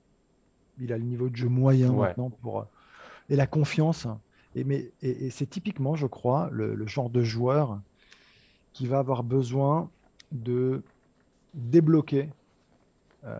Il 0.80 0.92
a 0.92 0.98
le 0.98 1.04
niveau 1.04 1.28
de 1.28 1.36
jeu 1.36 1.48
moyen 1.48 1.92
maintenant 1.92 2.30
pour. 2.30 2.60
Euh, 2.60 2.64
et 3.30 3.36
la 3.36 3.46
confiance. 3.46 4.06
Et, 4.54 4.64
mais, 4.64 4.90
et, 5.02 5.30
c'est 5.30 5.46
typiquement, 5.46 5.94
je 5.94 6.06
crois, 6.06 6.48
le, 6.52 6.86
genre 6.86 7.10
de 7.10 7.22
joueur 7.22 7.80
qui 8.72 8.86
va 8.86 8.98
avoir 8.98 9.22
besoin 9.22 9.88
de 10.32 10.82
débloquer 11.54 12.28
euh, 13.24 13.38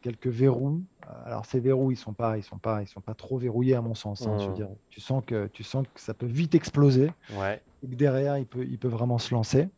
quelques 0.00 0.28
verrous. 0.28 0.80
Alors 1.24 1.46
ces 1.46 1.60
verrous, 1.60 1.90
ils 1.90 1.96
sont 1.96 2.12
pas, 2.12 2.36
ils 2.38 2.42
sont 2.42 2.58
pas, 2.58 2.82
ils 2.82 2.86
sont 2.86 3.00
pas 3.00 3.14
trop 3.14 3.38
verrouillés 3.38 3.74
à 3.74 3.82
mon 3.82 3.94
sens. 3.94 4.26
Hein, 4.26 4.36
mmh. 4.36 4.66
tu 4.90 5.00
sens 5.00 5.22
que 5.26 5.48
tu 5.48 5.62
sens 5.62 5.86
que 5.92 6.00
ça 6.00 6.14
peut 6.14 6.26
vite 6.26 6.54
exploser. 6.54 7.10
Ouais 7.34 7.60
derrière, 7.82 8.38
il 8.38 8.46
peut, 8.46 8.64
il 8.64 8.78
peut 8.78 8.88
vraiment 8.88 9.18
se 9.18 9.34
lancer. 9.34 9.68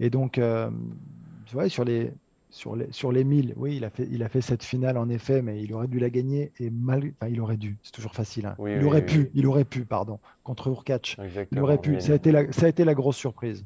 Et 0.00 0.10
donc, 0.10 0.38
euh, 0.38 0.70
sur 1.68 1.84
les, 1.84 2.12
sur 2.50 2.76
les, 2.76 2.88
sur 2.90 3.12
les 3.12 3.24
1000, 3.24 3.54
oui, 3.56 3.76
il 3.76 3.84
a, 3.84 3.90
fait, 3.90 4.06
il 4.10 4.22
a 4.22 4.28
fait 4.28 4.40
cette 4.40 4.62
finale 4.62 4.96
en 4.96 5.08
effet, 5.08 5.42
mais 5.42 5.62
il 5.62 5.72
aurait 5.72 5.88
dû 5.88 5.98
la 5.98 6.10
gagner 6.10 6.52
et 6.58 6.70
mal, 6.70 7.12
enfin, 7.20 7.30
il 7.30 7.40
aurait 7.40 7.56
dû, 7.56 7.78
c'est 7.82 7.92
toujours 7.92 8.14
facile. 8.14 8.46
Hein. 8.46 8.56
il 8.66 8.84
aurait 8.84 9.04
pu, 9.04 9.30
il 9.34 9.46
aurait 9.46 9.64
pu, 9.64 9.84
pardon, 9.84 10.18
contre 10.44 10.68
Urkach. 10.68 11.16
Il 11.52 11.60
aurait 11.60 11.78
pu. 11.78 12.00
Ça 12.00 12.12
a, 12.12 12.16
été 12.16 12.32
la, 12.32 12.50
ça 12.52 12.66
a 12.66 12.68
été 12.68 12.84
la 12.84 12.94
grosse 12.94 13.16
surprise. 13.16 13.64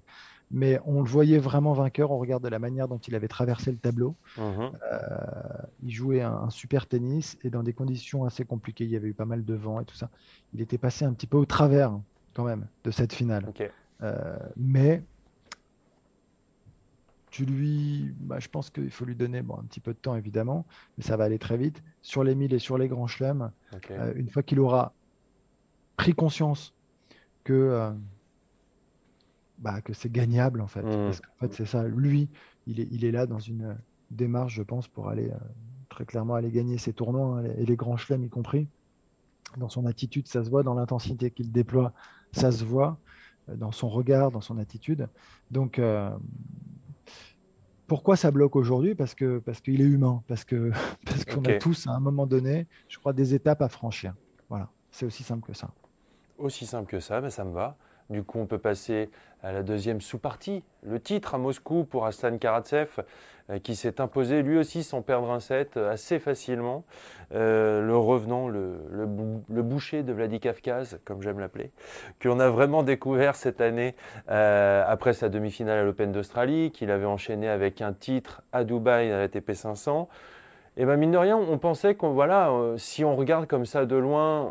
Mais 0.53 0.79
on 0.85 1.03
le 1.03 1.09
voyait 1.09 1.39
vraiment 1.39 1.73
vainqueur. 1.73 2.11
On 2.11 2.19
regarde 2.19 2.47
la 2.47 2.59
manière 2.59 2.87
dont 2.87 2.99
il 2.99 3.15
avait 3.15 3.29
traversé 3.29 3.71
le 3.71 3.79
tableau. 3.79 4.15
Mhm. 4.37 4.71
Euh, 4.93 4.99
il 5.83 5.91
jouait 5.91 6.21
un, 6.21 6.51
super 6.51 6.87
tennis 6.87 7.39
et 7.43 7.51
dans 7.51 7.63
des 7.63 7.73
conditions 7.73 8.25
assez 8.25 8.45
compliquées. 8.45 8.85
Il 8.85 8.91
y 8.91 8.97
avait 8.97 9.09
eu 9.09 9.15
pas 9.15 9.25
mal 9.25 9.45
de 9.45 9.55
vent 9.55 9.81
et 9.81 9.85
tout 9.85 9.97
ça. 9.97 10.11
Il 10.53 10.61
était 10.61 10.79
passé 10.79 11.05
un 11.05 11.13
petit 11.15 11.27
peu 11.27 11.39
au 11.39 11.47
travers 11.47 11.99
quand 12.35 12.45
même 12.45 12.67
de 12.85 12.91
cette 12.91 13.13
finale. 13.13 13.53
Euh, 14.03 14.37
mais 14.57 15.03
tu 17.31 17.47
lui, 17.47 18.15
bah, 18.21 18.39
je 18.39 18.49
pense 18.49 18.69
qu'il 18.69 18.91
faut 18.91 19.07
lui 19.07 19.17
donner 19.17 19.41
bon, 19.41 19.57
un 19.59 19.63
petit 19.63 19.81
peu 19.81 19.95
de 19.95 19.99
temps 19.99 20.17
évidemment, 20.17 20.67
mais 20.99 21.05
ça 21.05 21.17
va 21.17 21.25
aller 21.25 21.39
très 21.39 21.57
vite. 21.57 21.83
Sur 22.03 22.25
les 22.25 22.35
1000 22.35 22.53
et 22.53 22.59
sur 22.59 22.77
les 22.77 22.89
grands 22.89 23.07
chelems, 23.07 23.51
euh, 23.91 24.13
une 24.17 24.29
fois 24.29 24.43
qu'il 24.43 24.61
aura 24.61 24.93
pris 25.97 26.13
conscience 26.13 26.75
que, 27.43 27.93
bah, 29.63 29.81
que 29.81 29.93
c'est 29.93 30.13
gagnable 30.13 30.61
en 30.61 30.67
fait, 30.67 30.83
hmm. 30.83 31.05
parce 31.07 31.21
qu'en 31.21 31.37
fait 31.41 31.55
c'est 31.55 31.65
ça, 31.65 31.85
lui, 31.85 32.29
il 32.67 32.81
est, 32.81 32.89
il 32.91 33.05
est 33.05 33.13
là 33.13 33.27
dans 33.27 33.39
une 33.39 33.77
démarche, 34.11 34.55
je 34.55 34.63
pense, 34.63 34.89
pour 34.89 35.09
aller 35.09 35.31
très 35.89 36.05
clairement 36.05 36.35
aller 36.35 36.51
gagner 36.51 36.79
ses 36.79 36.93
tournois 36.93 37.39
hein, 37.39 37.45
et 37.59 37.65
les 37.65 37.77
grands 37.77 37.97
chelems 37.97 38.25
y 38.25 38.29
compris. 38.29 38.69
dans 39.57 39.69
son 39.69 39.87
attitude, 39.87 40.29
ça 40.29 40.45
se 40.45 40.51
voit, 40.51 40.63
dans 40.63 40.75
l'intensité 40.75 41.31
qu'il 41.31 41.53
déploie, 41.53 41.93
ça 42.33 42.53
se 42.53 42.65
voit, 42.65 42.99
dans 43.49 43.73
son 43.73 43.89
regard, 43.89 44.31
dans 44.31 44.41
son 44.41 44.59
attitude. 44.59 45.09
Donc, 45.51 45.81
pourquoi 47.93 48.17
ça 48.17 48.31
bloque 48.31 48.57
aujourd'hui? 48.57 48.95
Parce 48.95 49.15
que 49.15 49.39
parce 49.41 49.61
qu'il 49.61 49.83
est 49.83 49.85
humain, 49.85 50.23
parce 50.27 50.45
que 50.45 50.71
parce 51.05 51.27
qu'on 51.27 51.43
a 51.45 51.59
tous 51.59 51.87
à 51.87 51.91
un 51.91 52.01
moment 52.01 52.27
donné, 52.27 52.67
je 52.89 52.99
crois, 52.99 53.13
des 53.13 53.35
étapes 53.35 53.61
à 53.61 53.69
franchir. 53.69 54.15
Voilà, 54.49 54.71
c'est 54.91 55.05
aussi 55.05 55.23
simple 55.23 55.47
que 55.47 55.53
ça. 55.53 55.71
Aussi 56.39 56.65
simple 56.65 56.89
que 56.89 57.01
ça, 57.01 57.21
mais 57.21 57.29
ça 57.29 57.45
me 57.45 57.53
va. 57.53 57.77
Du 58.11 58.23
coup, 58.23 58.39
on 58.39 58.47
peut 58.47 58.59
passer 58.59 59.11
à 59.43 59.53
la 59.53 59.63
deuxième 59.63 60.01
sous-partie, 60.01 60.63
le 60.85 61.01
titre 61.01 61.35
à 61.35 61.39
Moscou 61.39 61.85
pour 61.85 62.07
Aslan 62.07 62.39
Karatsev, 62.39 63.03
euh, 63.51 63.59
qui 63.59 63.75
s'est 63.75 64.01
imposé 64.01 64.43
lui 64.43 64.57
aussi 64.57 64.85
sans 64.85 65.03
perdre 65.03 65.31
un 65.31 65.41
set 65.41 65.77
euh, 65.77 65.91
assez 65.91 66.21
facilement. 66.21 66.85
Euh, 67.35 67.85
le 67.85 67.97
revenant, 67.97 68.47
le, 68.49 68.77
boucher 69.63 70.03
de 70.03 70.13
Vladikavkaz, 70.13 70.99
comme 71.05 71.23
j'aime 71.23 71.41
l'appeler, 71.41 71.73
qu'on 72.23 72.39
a 72.39 72.51
vraiment 72.51 72.83
découvert 72.83 73.35
cette 73.35 73.61
année 73.61 73.95
après 74.29 75.15
sa 75.15 75.29
demi-finale 75.29 75.79
à 75.79 75.83
l'Open 75.85 76.13
d'Australie, 76.13 76.71
qu'il 76.71 76.91
avait 76.91 77.07
enchaîné 77.07 77.49
avec 77.49 77.81
un 77.81 77.93
titre 77.93 78.43
à 78.53 78.65
Dubaï 78.65 79.11
à 79.11 79.19
la 79.19 79.29
TP 79.29 79.55
500. 79.55 80.09
Et 80.79 80.87
bien, 80.87 80.97
mine 80.97 81.11
de 81.11 81.19
rien, 81.19 81.37
on 81.37 81.59
pensait 81.59 81.95
qu'on, 81.95 82.13
voilà, 82.13 82.51
euh, 82.51 82.79
si 82.79 83.05
on 83.05 83.15
regarde 83.15 83.47
comme 83.47 83.67
ça 83.67 83.85
de 83.85 83.97
loin, 83.97 84.51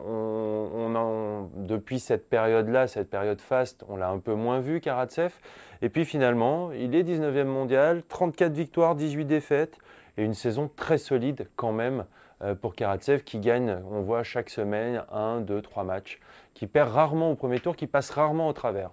depuis 1.55 1.99
cette 1.99 2.29
période-là, 2.29 2.85
cette 2.87 3.09
période 3.09 3.41
faste, 3.41 3.83
on 3.89 3.95
l'a 3.95 4.09
un 4.09 4.19
peu 4.19 4.35
moins 4.35 4.59
vu, 4.59 4.81
Karatsev. 4.81 5.33
Et 5.81 5.89
puis 5.89 6.05
finalement, 6.05 6.71
il 6.73 6.93
est 6.95 7.03
19e 7.03 7.45
mondial, 7.45 8.03
34 8.07 8.53
victoires, 8.53 8.95
18 8.95 9.25
défaites, 9.25 9.79
et 10.17 10.23
une 10.23 10.35
saison 10.35 10.69
très 10.75 10.99
solide 10.99 11.49
quand 11.55 11.71
même 11.71 12.05
euh, 12.43 12.53
pour 12.53 12.75
Karatsev 12.75 13.23
qui 13.23 13.39
gagne, 13.39 13.77
on 13.89 14.01
voit 14.01 14.21
chaque 14.21 14.51
semaine, 14.51 15.03
1, 15.11 15.41
2, 15.41 15.61
3 15.61 15.83
matchs, 15.83 16.19
qui 16.53 16.67
perd 16.67 16.89
rarement 16.89 17.31
au 17.31 17.35
premier 17.35 17.59
tour, 17.59 17.75
qui 17.75 17.87
passe 17.87 18.11
rarement 18.11 18.47
au 18.47 18.53
travers. 18.53 18.91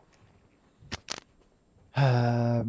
Euh, 1.99 2.63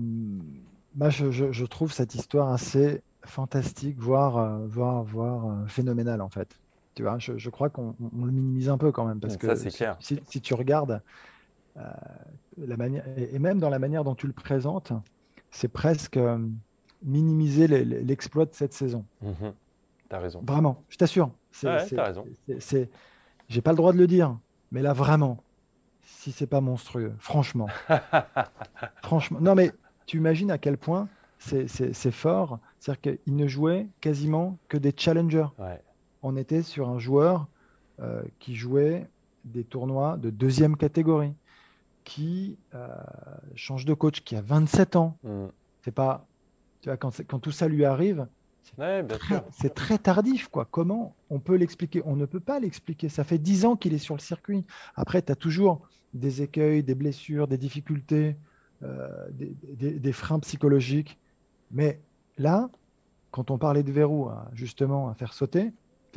je 0.99 1.65
trouve 1.65 1.93
cette 1.93 2.15
histoire 2.15 2.51
assez 2.51 3.01
fantastique, 3.23 3.97
voire, 3.99 4.37
euh, 4.37 4.67
voire, 4.67 5.03
voire 5.03 5.45
euh, 5.47 5.65
phénoménal 5.67 6.21
en 6.21 6.29
fait. 6.29 6.59
Tu 6.95 7.03
vois, 7.03 7.17
je, 7.19 7.49
crois 7.49 7.69
qu'on 7.69 7.95
le 7.99 8.31
minimise 8.31 8.67
un 8.67 8.77
peu 8.77 8.91
quand 8.91 9.05
même 9.05 9.19
parce 9.19 9.37
que 9.37 9.55
si, 9.55 10.19
Si, 10.27 10.41
tu 10.41 10.53
regardes 10.53 11.01
euh, 11.77 11.83
la 12.57 12.75
manière 12.75 13.05
et, 13.15 13.39
même 13.39 13.59
dans 13.59 13.69
la 13.69 13.79
manière 13.79 14.03
dont 14.03 14.15
tu 14.15 14.27
le 14.27 14.33
présentes, 14.33 14.91
c'est 15.49 15.69
presque 15.69 16.19
minimiser 17.01 17.67
l'exploit 17.67 18.45
de 18.45 18.53
cette 18.53 18.73
saison. 18.73 19.05
Mmh 19.21 19.49
tu 20.09 20.15
as 20.15 20.19
raison. 20.19 20.41
Vraiment, 20.43 20.83
je 20.89 20.97
t'assure. 20.97 21.29
Ouais, 21.63 21.85
tu 21.85 21.99
as 21.99 22.05
raison. 22.05 22.25
J'ai 23.47 23.61
pas 23.61 23.71
le 23.71 23.77
droit 23.77 23.93
de 23.93 23.97
le 23.99 24.07
dire, 24.07 24.35
mais 24.71 24.81
là 24.81 24.91
vraiment, 24.91 25.43
si 26.01 26.31
c'est 26.31 26.47
pas 26.47 26.61
monstrueux, 26.61 27.13
franchement, 27.19 27.67
franchement. 29.03 29.39
Non 29.39 29.53
mais 29.53 29.71
tu 30.07 30.17
imagines 30.17 30.49
à 30.49 30.57
quel 30.57 30.77
point 30.77 31.07
c'est 31.39 32.11
fort. 32.11 32.59
C'est-à-dire 32.79 33.17
qu'il 33.23 33.35
ne 33.35 33.47
jouait 33.47 33.87
quasiment 34.01 34.57
que 34.67 34.77
des 34.77 34.93
challengers. 34.95 35.47
On 36.21 36.35
était 36.35 36.61
sur 36.61 36.89
un 36.89 36.99
joueur 36.99 37.47
euh, 38.01 38.21
qui 38.39 38.55
jouait 38.55 39.07
des 39.45 39.63
tournois 39.63 40.17
de 40.17 40.29
deuxième 40.29 40.75
catégorie, 40.75 41.33
qui 42.03 42.57
euh, 42.75 42.87
change 43.55 43.85
de 43.85 43.93
coach, 43.93 44.21
qui 44.21 44.35
a 44.35 44.41
27 44.41 44.97
ans. 44.97 45.17
Mm. 45.23 45.45
C'est 45.83 45.93
pas, 45.93 46.25
tu 46.81 46.89
vois, 46.89 46.97
quand, 46.97 47.21
quand, 47.25 47.39
tout 47.39 47.51
ça 47.51 47.69
lui 47.69 47.85
arrive, 47.85 48.27
c'est 49.51 49.73
très, 49.73 49.97
tardif. 49.97 50.47
Quoi. 50.47 50.67
Comment 50.69 51.15
on 51.29 51.39
peut 51.39 51.55
l'expliquer? 51.55 52.01
On 52.05 52.15
ne 52.15 52.25
peut 52.25 52.39
pas 52.39 52.59
l'expliquer. 52.59 53.09
Ça 53.09 53.23
fait 53.23 53.37
10 53.37 53.65
ans 53.65 53.75
qu'il 53.75 53.93
est 53.93 53.99
sur 53.99 54.15
le 54.15 54.21
circuit. 54.21 54.65
Après, 54.95 55.21
tu 55.21 55.31
as 55.31 55.35
toujours 55.35 55.87
des 56.13 56.41
écueils, 56.41 56.83
des 56.83 56.95
blessures, 56.95 57.47
des 57.47 57.57
difficultés, 57.57 58.35
euh, 58.83 59.07
des, 59.31 60.11
freins 60.11 60.39
psychologiques. 60.39 61.17
Mais 61.71 61.99
là, 62.37 62.69
quand 63.31 63.51
on 63.51 63.57
parlait 63.57 63.83
de 63.83 63.91
verrou, 63.91 64.29
justement, 64.53 65.09
à 65.09 65.13
faire 65.13 65.33
sauter, 65.33 65.71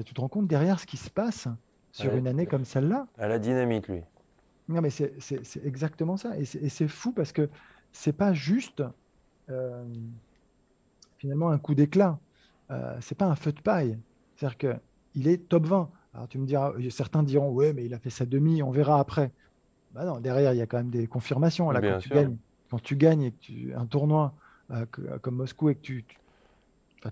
tu 0.04 0.14
te 0.14 0.20
rends 0.20 0.28
compte 0.28 0.46
derrière 0.46 0.80
ce 0.80 0.86
qui 0.86 0.96
se 0.96 1.10
passe 1.10 1.48
sur 1.90 2.14
une 2.14 2.26
année 2.26 2.46
comme 2.46 2.64
celle-là. 2.64 3.06
À 3.18 3.28
la 3.28 3.38
dynamite, 3.38 3.88
lui. 3.88 4.00
Non, 4.68 4.80
mais 4.80 4.90
c'est 4.90 5.12
exactement 5.64 6.16
ça. 6.16 6.38
Et 6.38 6.44
c'est 6.44 6.88
fou 6.88 7.12
parce 7.12 7.32
que 7.32 7.48
c'est 7.92 8.14
pas 8.14 8.32
juste 8.32 8.82
euh, 9.50 9.84
finalement 11.18 11.50
un 11.50 11.58
coup 11.58 11.74
d'éclat. 11.74 12.18
Euh, 12.70 12.96
c'est 13.00 13.16
pas 13.16 13.26
un 13.26 13.34
feu 13.34 13.52
de 13.52 13.60
paille. 13.60 13.98
C'est-à-dire 14.36 14.56
qu'il 14.56 15.28
est 15.28 15.48
top 15.48 15.66
20. 15.66 15.90
Alors 16.14 16.28
tu 16.28 16.38
me 16.38 16.46
diras, 16.46 16.72
certains 16.90 17.22
diront, 17.22 17.50
ouais, 17.50 17.72
mais 17.72 17.84
il 17.84 17.94
a 17.94 17.98
fait 17.98 18.10
sa 18.10 18.24
demi, 18.24 18.62
on 18.62 18.70
verra 18.70 18.98
après. 18.98 19.30
Bah 19.92 20.04
non, 20.04 20.20
derrière, 20.20 20.54
il 20.54 20.58
y 20.58 20.62
a 20.62 20.66
quand 20.66 20.78
même 20.78 20.90
des 20.90 21.06
confirmations. 21.06 21.70
Là, 21.70 21.80
quand, 21.80 21.98
tu 21.98 22.08
gagnes, 22.08 22.36
quand 22.70 22.82
tu 22.82 22.96
gagnes 22.96 23.32
un 23.76 23.86
tournoi 23.86 24.34
euh, 24.72 24.84
euh, 24.98 25.18
comme 25.18 25.36
Moscou 25.36 25.70
et 25.70 25.74
que 25.74 25.80
tu, 25.80 26.04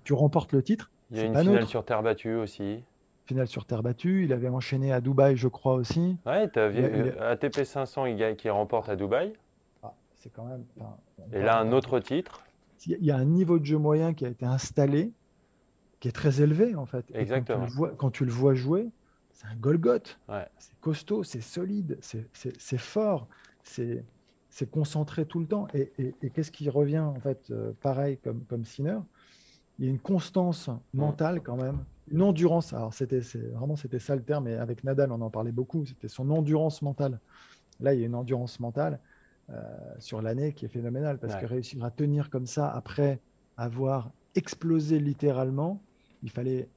tu, 0.03 0.13
remportes 0.13 0.53
le 0.53 0.63
titre. 0.63 0.89
Il 1.11 1.17
y 1.17 1.19
a 1.21 1.25
une 1.25 1.37
finale 1.37 1.67
sur 1.67 1.85
terre 1.85 2.01
battue 2.01 2.35
aussi. 2.35 2.83
Finale 3.25 3.47
sur 3.47 3.65
terre 3.65 3.83
battue. 3.83 4.23
Il 4.23 4.33
avait 4.33 4.49
enchaîné 4.49 4.91
à 4.91 5.01
Dubaï, 5.01 5.35
je 5.35 5.47
crois 5.47 5.75
aussi. 5.75 6.17
Ouais, 6.25 6.49
tu 6.49 6.59
as 6.59 6.69
vu 6.69 7.11
ATP 7.19 7.63
500 7.63 8.05
il 8.05 8.35
qui 8.35 8.49
remporte 8.49 8.89
à 8.89 8.95
Dubaï. 8.95 9.33
Ah, 9.83 9.93
c'est 10.15 10.31
quand 10.31 10.45
même. 10.45 10.63
et 11.33 11.41
là, 11.41 11.59
un 11.59 11.71
autre 11.71 11.99
titre. 11.99 12.43
Il 12.87 13.05
y 13.05 13.11
a 13.11 13.17
un 13.17 13.25
niveau 13.25 13.59
de 13.59 13.65
jeu 13.65 13.77
moyen 13.77 14.13
qui 14.13 14.25
a 14.25 14.29
été 14.29 14.45
installé, 14.45 15.11
qui 15.99 16.07
est 16.07 16.13
très 16.13 16.41
élevé 16.41 16.75
en 16.75 16.87
fait. 16.87 17.05
Exactement. 17.13 17.67
Quand 17.97 18.09
tu, 18.09 18.25
le 18.25 18.31
vois, 18.31 18.55
jouer, 18.55 18.89
c'est 19.33 19.45
un 19.45 19.55
Golgoth. 19.55 20.19
C'est 20.57 20.79
costaud, 20.79 21.23
c'est 21.23 21.41
solide, 21.41 21.99
c'est 22.01 22.77
fort, 22.79 23.27
c'est 23.61 24.03
c'est 24.51 24.69
concentré 24.69 25.25
tout 25.25 25.39
le 25.39 25.47
temps. 25.47 25.67
Et, 25.73 26.13
qu'est-ce 26.33 26.51
qui 26.51 26.69
revient, 26.69 26.99
en 26.99 27.19
fait, 27.19 27.49
euh, 27.49 27.71
pareil 27.81 28.19
comme, 28.23 28.43
comme 28.43 28.65
Sinner? 28.65 28.99
Il 29.79 29.85
y 29.85 29.87
a 29.87 29.91
une 29.91 29.99
constance 29.99 30.69
mentale 30.93 31.41
quand 31.41 31.55
même, 31.55 31.79
une 32.11 32.21
endurance. 32.21 32.73
Alors, 32.73 32.93
c'était 32.93 33.21
vraiment 33.53 33.75
c'était 33.75 33.97
ça 33.97 34.15
le 34.15 34.21
terme, 34.21 34.47
et 34.47 34.55
avec 34.55 34.83
Nadal, 34.83 35.11
on 35.11 35.21
en 35.21 35.29
parlait 35.31 35.53
beaucoup, 35.53 35.85
c'était 35.85 36.09
son 36.09 36.29
endurance 36.29 36.81
mentale. 36.81 37.19
Là, 37.79 37.95
il 37.95 38.01
y 38.01 38.03
a 38.03 38.05
une 38.05 38.13
endurance 38.13 38.59
mentale 38.59 38.99
euh, 39.49 39.63
sur 39.97 40.21
l'année 40.21 40.53
qui 40.53 40.65
est 40.65 40.69
phénoménale, 40.69 41.17
parce 41.17 41.35
que 41.37 41.45
réussir 41.45 41.83
à 41.83 41.89
tenir 41.89 42.29
comme 42.29 42.45
ça 42.45 42.69
après 42.69 43.19
avoir 43.57 44.11
explosé 44.35 44.99
littéralement, 44.99 45.81
il 46.21 46.29
fallait. 46.29 46.67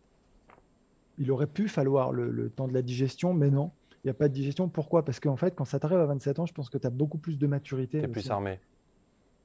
Il 1.18 1.30
aurait 1.30 1.46
pu 1.46 1.68
falloir 1.68 2.12
le 2.12 2.50
temps 2.50 2.66
de 2.66 2.72
la 2.72 2.82
digestion, 2.82 3.34
mais 3.34 3.50
non 3.50 3.70
n'y 4.04 4.10
a 4.10 4.14
pas 4.14 4.28
de 4.28 4.34
digestion. 4.34 4.68
Pourquoi? 4.68 5.04
Parce 5.04 5.20
qu'en 5.20 5.36
fait, 5.36 5.54
quand 5.54 5.64
ça 5.64 5.78
t'arrive 5.78 5.98
à 5.98 6.06
27 6.06 6.38
ans, 6.38 6.46
je 6.46 6.52
pense 6.52 6.70
que 6.70 6.78
tu 6.78 6.86
as 6.86 6.90
beaucoup 6.90 7.18
plus 7.18 7.38
de 7.38 7.46
maturité. 7.46 7.98
Tu 8.00 8.04
es 8.04 8.08
plus 8.08 8.30
armé. 8.30 8.60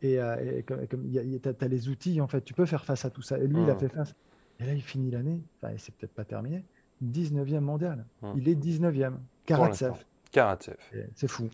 Et, 0.01 0.17
tu 0.17 0.19
as, 0.19 1.67
les 1.67 1.89
outils, 1.89 2.21
en 2.21 2.27
fait, 2.27 2.41
tu 2.41 2.53
peux 2.53 2.65
faire 2.65 2.85
face 2.85 3.05
à 3.05 3.09
tout 3.09 3.21
ça. 3.21 3.37
Et 3.37 3.47
lui, 3.47 3.61
il 3.61 3.69
a 3.69 3.75
mmh. 3.75 3.79
fait 3.79 3.89
face. 3.89 4.15
Et 4.59 4.65
là, 4.65 4.73
il 4.73 4.81
finit 4.81 5.11
l'année, 5.11 5.41
enfin, 5.61 5.73
c'est 5.77 5.95
peut-être 5.95 6.13
pas 6.13 6.25
terminé, 6.25 6.65
19e 7.03 7.61
mondial. 7.61 8.05
Mmh. 8.21 8.31
Il 8.35 8.49
est 8.49 8.55
19e. 8.55 9.13
Karatsev. 9.45 9.93
Karatsev. 10.31 10.75
C'est 11.15 11.27
fou. 11.27 11.49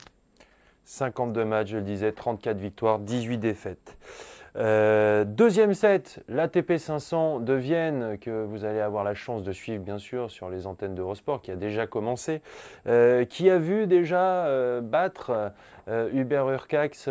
52 0.85 1.45
matchs, 1.45 1.69
je 1.69 1.77
le 1.77 1.83
disais, 1.83 2.11
34 2.11 2.57
victoires, 2.57 2.99
18 2.99 3.37
défaites. 3.37 3.97
Euh, 4.57 5.25
deuxième 5.25 5.73
set, 5.73 6.23
l'ATP 6.29 6.77
500 6.77 7.41
de 7.41 7.53
Vienne, 7.53 8.17
que 8.19 8.45
vous 8.45 8.63
allez 8.63 8.79
avoir 8.79 9.03
la 9.03 9.13
chance 9.13 9.43
de 9.43 9.51
suivre 9.51 9.83
bien 9.83 9.97
sûr 9.97 10.31
sur 10.31 10.49
les 10.49 10.65
antennes 10.65 10.95
d'Eurosport, 10.95 11.41
qui 11.41 11.51
a 11.51 11.57
déjà 11.57 11.87
commencé, 11.87 12.41
euh, 12.87 13.25
qui 13.25 13.49
a 13.49 13.57
vu 13.57 13.85
déjà 13.85 14.45
euh, 14.45 14.81
battre 14.81 15.51
Hubert 15.87 16.49
Urcax, 16.49 17.07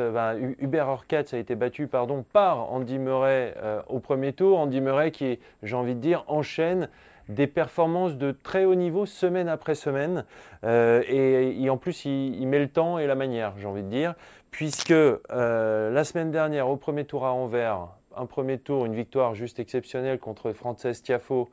Hubert 0.59 0.89
Urcax 0.89 1.33
a 1.33 1.39
été 1.39 1.55
battu 1.55 1.87
par 1.87 2.73
Andy 2.73 2.99
Murray 2.99 3.55
au 3.89 4.01
premier 4.01 4.33
tour. 4.33 4.59
Andy 4.59 4.81
Murray 4.81 5.13
qui, 5.13 5.39
j'ai 5.63 5.77
envie 5.77 5.95
de 5.95 6.01
dire, 6.01 6.25
enchaîne 6.27 6.89
des 7.29 7.47
performances 7.47 8.17
de 8.17 8.33
très 8.33 8.65
haut 8.65 8.75
niveau 8.75 9.07
semaine 9.07 9.49
après 9.49 9.77
semaine. 9.77 10.25
et, 10.65 11.71
en 11.71 11.77
plus, 11.77 12.05
il, 12.05 12.45
met 12.49 12.59
le 12.59 12.67
temps 12.67 12.99
et 12.99 13.07
la 13.07 13.15
manière, 13.15 13.55
j'ai 13.59 13.67
envie 13.69 13.85
de 13.85 13.89
dire, 13.89 14.17
puisque 14.55 14.93
euh, 14.93 15.91
la 15.91 16.05
semaine 16.05 16.31
dernière, 16.31 16.69
au 16.69 16.77
premier 16.77 17.05
tour 17.05 17.27
à 17.27 17.33
Anvers, 17.33 17.89
un 18.17 18.27
premier 18.27 18.57
tour, 18.57 18.87
une 18.87 18.95
victoire 18.95 19.35
juste 19.35 19.59
exceptionnelle 19.59 20.21
contre 20.21 20.53
Frances 20.53 20.87
Tiafo, 21.03 21.51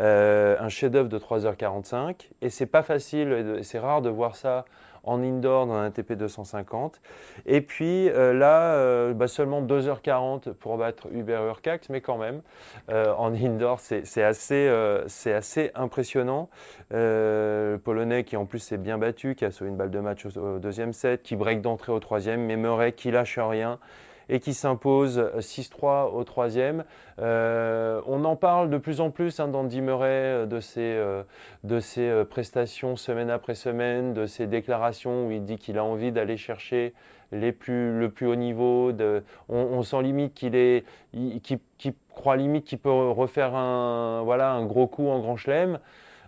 euh, 0.00 0.56
un 0.60 0.68
chef-d'œuvre 0.68 1.08
de 1.08 1.18
3h45. 1.18 2.28
Et 2.42 2.50
c'est 2.50 2.66
pas 2.66 2.84
facile, 2.84 3.58
c'est 3.62 3.80
rare 3.80 4.02
de 4.02 4.08
voir 4.08 4.36
ça 4.36 4.66
en 5.04 5.22
indoor 5.22 5.66
dans 5.66 5.74
un 5.74 5.90
TP 5.90 6.12
250. 6.12 7.00
Et 7.46 7.60
puis 7.60 8.08
euh, 8.08 8.32
là, 8.32 8.74
euh, 8.74 9.14
bah, 9.14 9.28
seulement 9.28 9.62
2h40 9.62 10.52
pour 10.52 10.76
battre 10.76 11.08
Uber 11.12 11.40
Urcax, 11.48 11.88
mais 11.88 12.00
quand 12.00 12.18
même, 12.18 12.42
euh, 12.90 13.12
en 13.16 13.34
indoor, 13.34 13.80
c'est 13.80 14.22
assez, 14.22 14.68
assez, 15.26 15.70
impressionnant. 15.74 16.48
le 16.90 17.78
Polonais 17.82 18.24
qui 18.24 18.36
en 18.36 18.46
plus 18.46 18.58
s'est 18.58 18.78
bien 18.78 18.98
battu, 18.98 19.34
qui 19.34 19.44
a 19.44 19.50
sauvé 19.50 19.70
une 19.70 19.76
balle 19.76 19.90
de 19.90 20.00
match 20.00 20.26
au, 20.26 20.58
deuxième 20.58 20.92
set, 20.92 21.22
qui 21.22 21.36
break 21.36 21.60
d'entrée 21.60 21.92
au 21.92 22.00
troisième, 22.00 22.42
mais 22.42 22.56
Murray 22.56 22.92
qui 22.92 23.10
lâche 23.10 23.38
rien 23.38 23.78
et 24.28 24.40
qui 24.40 24.54
s'impose 24.54 25.18
6-3 25.38 26.12
au 26.12 26.24
troisième. 26.24 26.84
on 27.18 28.24
en 28.24 28.36
parle 28.36 28.70
de 28.70 28.78
plus 28.78 29.00
en 29.00 29.10
plus 29.10 29.40
hein, 29.40 29.48
d'Andy 29.48 29.80
Murray, 29.80 30.46
de 30.46 30.60
ses, 30.60 31.00
de 31.64 31.80
ses 31.80 32.24
prestations 32.28 32.96
semaine 32.96 33.30
après 33.30 33.54
semaine, 33.54 34.14
de 34.14 34.26
ses 34.26 34.46
déclarations 34.46 35.26
où 35.26 35.30
il 35.30 35.44
dit 35.44 35.58
qu'il 35.58 35.78
a 35.78 35.84
envie 35.84 36.12
d'aller 36.12 36.36
chercher 36.36 36.94
les 37.34 37.52
plus, 37.52 37.98
le 37.98 38.10
plus 38.10 38.26
haut 38.26 38.36
niveau. 38.36 38.92
On, 39.48 39.82
sent 39.82 40.02
limite 40.02 40.34
qu'il 40.34 40.54
est, 40.54 40.84
qui, 41.12 41.60
croit 42.14 42.36
limite 42.36 42.64
qu'il 42.64 42.78
peut 42.78 42.90
refaire 42.90 43.54
un, 43.54 44.22
voilà, 44.22 44.52
un 44.52 44.64
gros 44.64 44.86
coup 44.86 45.08
en 45.08 45.18
grand 45.20 45.36
chelem. 45.36 45.78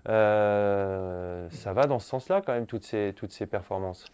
Euh, 0.09 1.49
ça 1.51 1.73
va 1.73 1.87
dans 1.87 1.99
ce 1.99 2.09
sens-là 2.09 2.41
quand 2.45 2.53
même 2.53 2.67
toutes 2.67 2.85
ces, 2.85 3.13
toutes 3.17 3.33
ces 3.33 3.47
performances. 3.47 4.05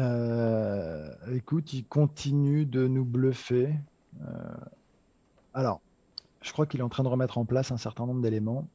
Euh, 0.00 1.10
écoute, 1.32 1.72
il 1.72 1.84
continue 1.84 2.64
de 2.64 2.86
nous 2.86 3.04
bluffer. 3.04 3.74
Euh, 4.22 4.54
alors, 5.54 5.80
je 6.42 6.52
crois 6.52 6.66
qu'il 6.66 6.80
est 6.80 6.82
en 6.82 6.88
train 6.88 7.02
de 7.02 7.08
remettre 7.08 7.38
en 7.38 7.44
place 7.44 7.70
un 7.70 7.76
certain 7.76 8.06
nombre 8.06 8.22
d'éléments. 8.22 8.66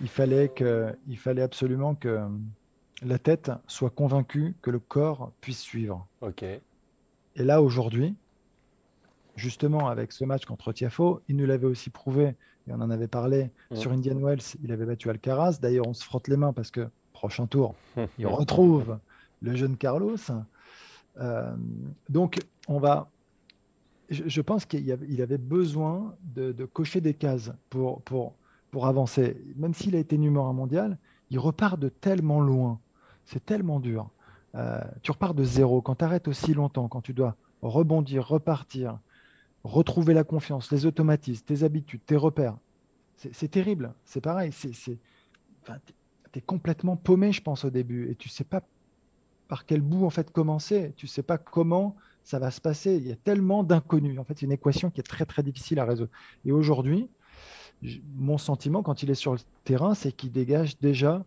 il, 0.00 0.08
fallait 0.08 0.48
que, 0.48 0.96
il 1.08 1.18
fallait 1.18 1.42
absolument 1.42 1.94
que 1.94 2.20
la 3.02 3.18
tête 3.18 3.50
soit 3.66 3.90
convaincue 3.90 4.54
que 4.62 4.70
le 4.70 4.78
corps 4.78 5.32
puisse 5.40 5.60
suivre. 5.60 6.06
Ok. 6.20 6.42
Et 6.42 6.62
là, 7.42 7.62
aujourd'hui, 7.62 8.14
justement, 9.36 9.88
avec 9.88 10.12
ce 10.12 10.24
match 10.24 10.44
contre 10.44 10.72
Tiafo, 10.72 11.22
il 11.28 11.36
nous 11.36 11.46
l'avait 11.46 11.66
aussi 11.66 11.90
prouvé, 11.90 12.36
et 12.68 12.72
on 12.72 12.80
en 12.80 12.90
avait 12.90 13.08
parlé 13.08 13.50
mm. 13.70 13.76
sur 13.76 13.92
Indian 13.92 14.16
Wells, 14.16 14.56
il 14.62 14.72
avait 14.72 14.86
battu 14.86 15.10
Alcaraz. 15.10 15.58
D'ailleurs, 15.60 15.86
on 15.88 15.94
se 15.94 16.04
frotte 16.04 16.28
les 16.28 16.36
mains 16.36 16.52
parce 16.52 16.70
que 16.70 16.88
prochain 17.12 17.46
tour, 17.46 17.74
il 18.18 18.26
retrouve 18.26 18.98
le 19.44 19.54
jeune 19.54 19.76
Carlos. 19.76 20.16
Euh, 21.20 21.54
donc, 22.08 22.40
on 22.66 22.78
va. 22.78 23.10
Je, 24.10 24.40
pense 24.42 24.66
qu'il 24.66 25.22
avait 25.22 25.38
besoin 25.38 26.14
de, 26.34 26.52
cocher 26.66 27.00
des 27.00 27.14
cases 27.14 27.50
pour, 27.70 28.02
pour, 28.02 28.34
pour 28.70 28.86
avancer. 28.86 29.42
Même 29.56 29.72
s'il 29.72 29.96
a 29.96 29.98
été 29.98 30.18
numéro 30.18 30.44
un 30.44 30.52
mondial, 30.52 30.98
il 31.30 31.38
repart 31.38 31.78
de 31.78 31.88
tellement 31.88 32.40
loin. 32.40 32.80
C'est 33.24 33.44
tellement 33.44 33.80
dur. 33.80 34.10
Euh, 34.54 34.80
tu 35.02 35.10
repars 35.10 35.34
de 35.34 35.42
zéro. 35.42 35.80
Quand 35.80 35.96
tu 35.96 36.04
arrêtes 36.04 36.28
aussi 36.28 36.52
longtemps, 36.52 36.86
quand 36.88 37.00
tu 37.00 37.14
dois 37.14 37.34
rebondir, 37.62 38.28
repartir, 38.28 38.98
retrouver 39.64 40.12
la 40.12 40.22
confiance, 40.22 40.70
les 40.70 40.84
automatismes, 40.84 41.44
tes 41.46 41.62
habitudes, 41.62 42.02
tes 42.04 42.16
repères, 42.16 42.58
c'est 43.16 43.50
terrible. 43.50 43.94
C'est 44.04 44.20
pareil. 44.20 44.50
tu 44.52 44.98
es 46.34 46.40
complètement 46.42 46.96
paumé, 46.96 47.32
je 47.32 47.40
pense, 47.40 47.64
au 47.64 47.70
début. 47.70 48.10
Et 48.10 48.16
tu 48.16 48.28
sais 48.28 48.44
pas 48.44 48.62
par 49.48 49.66
quel 49.66 49.80
bout 49.80 50.04
en 50.04 50.10
fait 50.10 50.30
commencer. 50.30 50.92
Tu 50.96 51.06
sais 51.06 51.22
pas 51.22 51.38
comment 51.38 51.96
ça 52.22 52.38
va 52.38 52.50
se 52.50 52.60
passer. 52.60 52.96
Il 52.96 53.06
y 53.06 53.12
a 53.12 53.16
tellement 53.16 53.62
d'inconnus. 53.62 54.18
En 54.18 54.24
fait, 54.24 54.38
c'est 54.38 54.46
une 54.46 54.52
équation 54.52 54.90
qui 54.90 55.00
est 55.00 55.04
très 55.04 55.26
très 55.26 55.42
difficile 55.42 55.78
à 55.78 55.84
résoudre. 55.84 56.10
Et 56.44 56.52
aujourd'hui, 56.52 57.08
mon 58.16 58.38
sentiment 58.38 58.82
quand 58.82 59.02
il 59.02 59.10
est 59.10 59.14
sur 59.14 59.32
le 59.32 59.38
terrain, 59.64 59.94
c'est 59.94 60.12
qu'il 60.12 60.32
dégage 60.32 60.78
déjà 60.78 61.24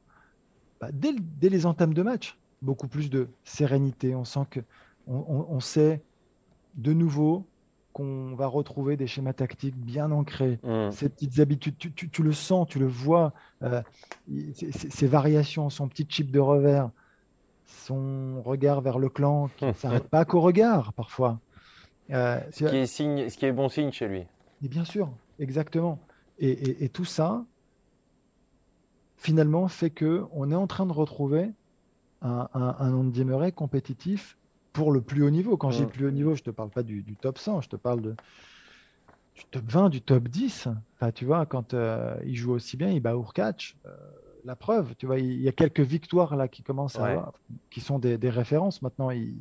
bah, 0.81 0.89
dès, 0.91 1.13
les 1.49 1.65
entames 1.65 1.93
de 1.93 2.01
match, 2.01 2.37
beaucoup 2.61 2.87
plus 2.87 3.09
de 3.09 3.27
sérénité. 3.43 4.15
On 4.15 4.25
sent 4.25 4.45
que 4.49 4.59
on, 5.07 5.61
sait 5.61 6.01
de 6.75 6.91
nouveau 6.91 7.45
qu'on 7.93 8.35
va 8.35 8.47
retrouver 8.47 8.97
des 8.97 9.07
schémas 9.07 9.31
tactiques 9.31 9.77
bien 9.77 10.11
ancrés, 10.11 10.59
mmh. 10.63 10.91
ces 10.91 11.07
petites 11.07 11.39
habitudes. 11.39 11.75
Tu, 11.77 12.23
le 12.23 12.33
sens, 12.33 12.67
tu 12.67 12.77
le 12.77 12.87
vois, 12.87 13.33
euh, 13.63 13.81
ces 14.71 15.07
variations, 15.07 15.69
son 15.69 15.87
petit 15.87 16.05
chip 16.09 16.29
de 16.29 16.39
revers, 16.39 16.91
son 17.67 18.41
regard 18.41 18.81
vers 18.81 18.99
le 18.99 19.09
clan 19.09 19.49
qui 19.57 19.65
ne 19.65 19.73
s'arrête 19.73 20.07
pas 20.07 20.25
qu'au 20.25 20.41
regard 20.41 20.93
parfois. 20.93 21.39
Euh, 22.09 22.39
ce, 22.51 22.65
qui 22.65 22.75
est 22.77 22.85
signe, 22.85 23.29
ce 23.29 23.37
qui 23.37 23.45
est 23.45 23.51
bon 23.51 23.69
signe 23.69 23.91
chez 23.91 24.07
lui. 24.07 24.23
Et 24.63 24.67
bien 24.69 24.85
sûr, 24.85 25.11
exactement. 25.39 25.99
et 26.39 26.89
tout 26.89 27.05
ça, 27.05 27.43
finalement 29.17 29.67
fait 29.67 29.89
que 29.89 30.25
on 30.31 30.51
est 30.51 30.55
en 30.55 30.67
train 30.67 30.85
de 30.85 30.93
retrouver 30.93 31.51
un, 32.21 32.47
un, 32.53 32.93
Andy 32.93 33.25
Murray 33.25 33.51
compétitif 33.51 34.37
pour 34.73 34.91
le 34.91 35.01
plus 35.01 35.23
haut 35.23 35.29
niveau. 35.29 35.57
Quand 35.57 35.71
j'ai 35.71 35.85
plus 35.85 36.07
haut 36.07 36.11
niveau, 36.11 36.35
je 36.35 36.41
ne 36.41 36.45
te 36.45 36.49
parle 36.51 36.69
pas 36.69 36.83
du, 36.83 37.03
top 37.19 37.37
100, 37.37 37.61
je 37.61 37.69
te 37.69 37.75
parle 37.75 38.01
de, 38.01 38.15
du 39.35 39.43
top 39.51 39.63
20, 39.65 39.89
du 39.89 40.01
top 40.01 40.27
10. 40.27 40.69
Enfin, 40.95 41.11
tu 41.11 41.25
vois, 41.25 41.45
quand 41.45 41.73
euh, 41.73 42.15
il 42.25 42.35
joue 42.35 42.53
aussi 42.53 42.77
bien, 42.77 42.89
il 42.89 42.99
bat 42.99 43.13
Urkach. 43.13 43.75
Euh, 43.85 43.95
la 44.47 44.55
preuve, 44.55 44.95
tu 44.95 45.05
vois, 45.05 45.19
il 45.19 45.41
y 45.41 45.47
a 45.47 45.51
quelques 45.51 45.81
victoires 45.81 46.35
là 46.35 46.47
qui 46.47 46.63
commencent 46.63 46.97
à 46.97 47.05
avoir, 47.05 47.33
qui 47.69 47.81
sont 47.81 47.99
des, 47.99 48.29
références. 48.29 48.81
Maintenant, 48.81 49.11
il, 49.11 49.35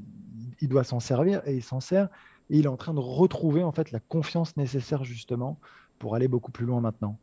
il 0.61 0.69
doit 0.69 0.85
s'en 0.85 1.01
servir 1.01 1.41
et 1.47 1.55
il 1.55 1.63
s'en 1.63 1.81
sert. 1.81 2.09
Et 2.51 2.59
il 2.59 2.65
est 2.65 2.69
en 2.69 2.77
train 2.77 2.95
de 2.95 3.01
retrouver 3.01 3.63
en 3.63 3.73
fait 3.73 3.91
la 3.93 4.01
confiance 4.01 4.57
nécessaire 4.57 5.05
justement 5.05 5.59
pour 5.99 6.15
aller 6.15 6.29
beaucoup 6.29 6.53
plus 6.53 6.67
loin 6.67 6.81
maintenant. 6.81 7.17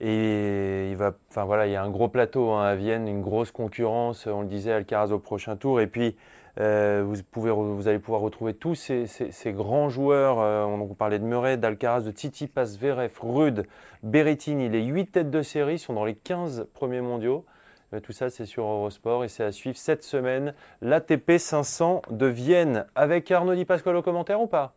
Et 0.00 0.90
il 0.90 0.96
va, 0.96 1.14
enfin 1.30 1.44
voilà, 1.44 1.66
il 1.66 1.72
y 1.72 1.76
a 1.76 1.82
un 1.82 1.90
gros 1.90 2.08
plateau 2.08 2.50
hein, 2.50 2.64
à 2.64 2.74
Vienne, 2.74 3.08
une 3.08 3.22
grosse 3.22 3.52
concurrence. 3.52 4.26
On 4.26 4.42
le 4.42 4.48
disait, 4.48 4.72
Alcaraz 4.72 5.12
au 5.12 5.18
prochain 5.18 5.56
tour. 5.56 5.80
Et 5.80 5.86
puis, 5.86 6.16
euh, 6.60 7.04
vous, 7.06 7.16
pouvez, 7.30 7.50
vous 7.50 7.88
allez 7.88 7.98
pouvoir 7.98 8.20
retrouver 8.20 8.54
tous 8.54 8.74
ces, 8.74 9.06
ces, 9.06 9.52
grands 9.52 9.88
joueurs. 9.88 10.40
Euh, 10.40 10.64
on, 10.64 10.86
parlait 10.94 11.18
de 11.18 11.24
Murray, 11.24 11.56
d'Alcaraz, 11.56 12.02
de 12.02 12.10
Titi, 12.10 12.48
Zverev, 12.64 13.10
Rude, 13.20 13.66
Berrettini. 14.02 14.68
Les 14.68 14.82
8 14.82 15.06
têtes 15.06 15.30
de 15.30 15.42
série 15.42 15.78
sont 15.78 15.94
dans 15.94 16.04
les 16.04 16.14
15 16.14 16.68
premiers 16.72 17.00
mondiaux. 17.00 17.44
Euh, 17.92 18.00
tout 18.00 18.12
ça, 18.12 18.30
c'est 18.30 18.46
sur 18.46 18.64
Eurosport 18.64 19.24
et 19.24 19.28
c'est 19.28 19.44
à 19.44 19.52
suivre 19.52 19.76
cette 19.76 20.04
semaine. 20.04 20.54
L'ATP 20.80 21.38
500 21.38 22.02
de 22.10 22.26
Vienne. 22.26 22.86
Avec 22.94 23.30
Arnaud 23.30 23.54
Di 23.54 23.64
Pasquale 23.64 23.96
au 23.96 24.02
commentaire 24.02 24.40
ou 24.40 24.46
pas? 24.46 24.74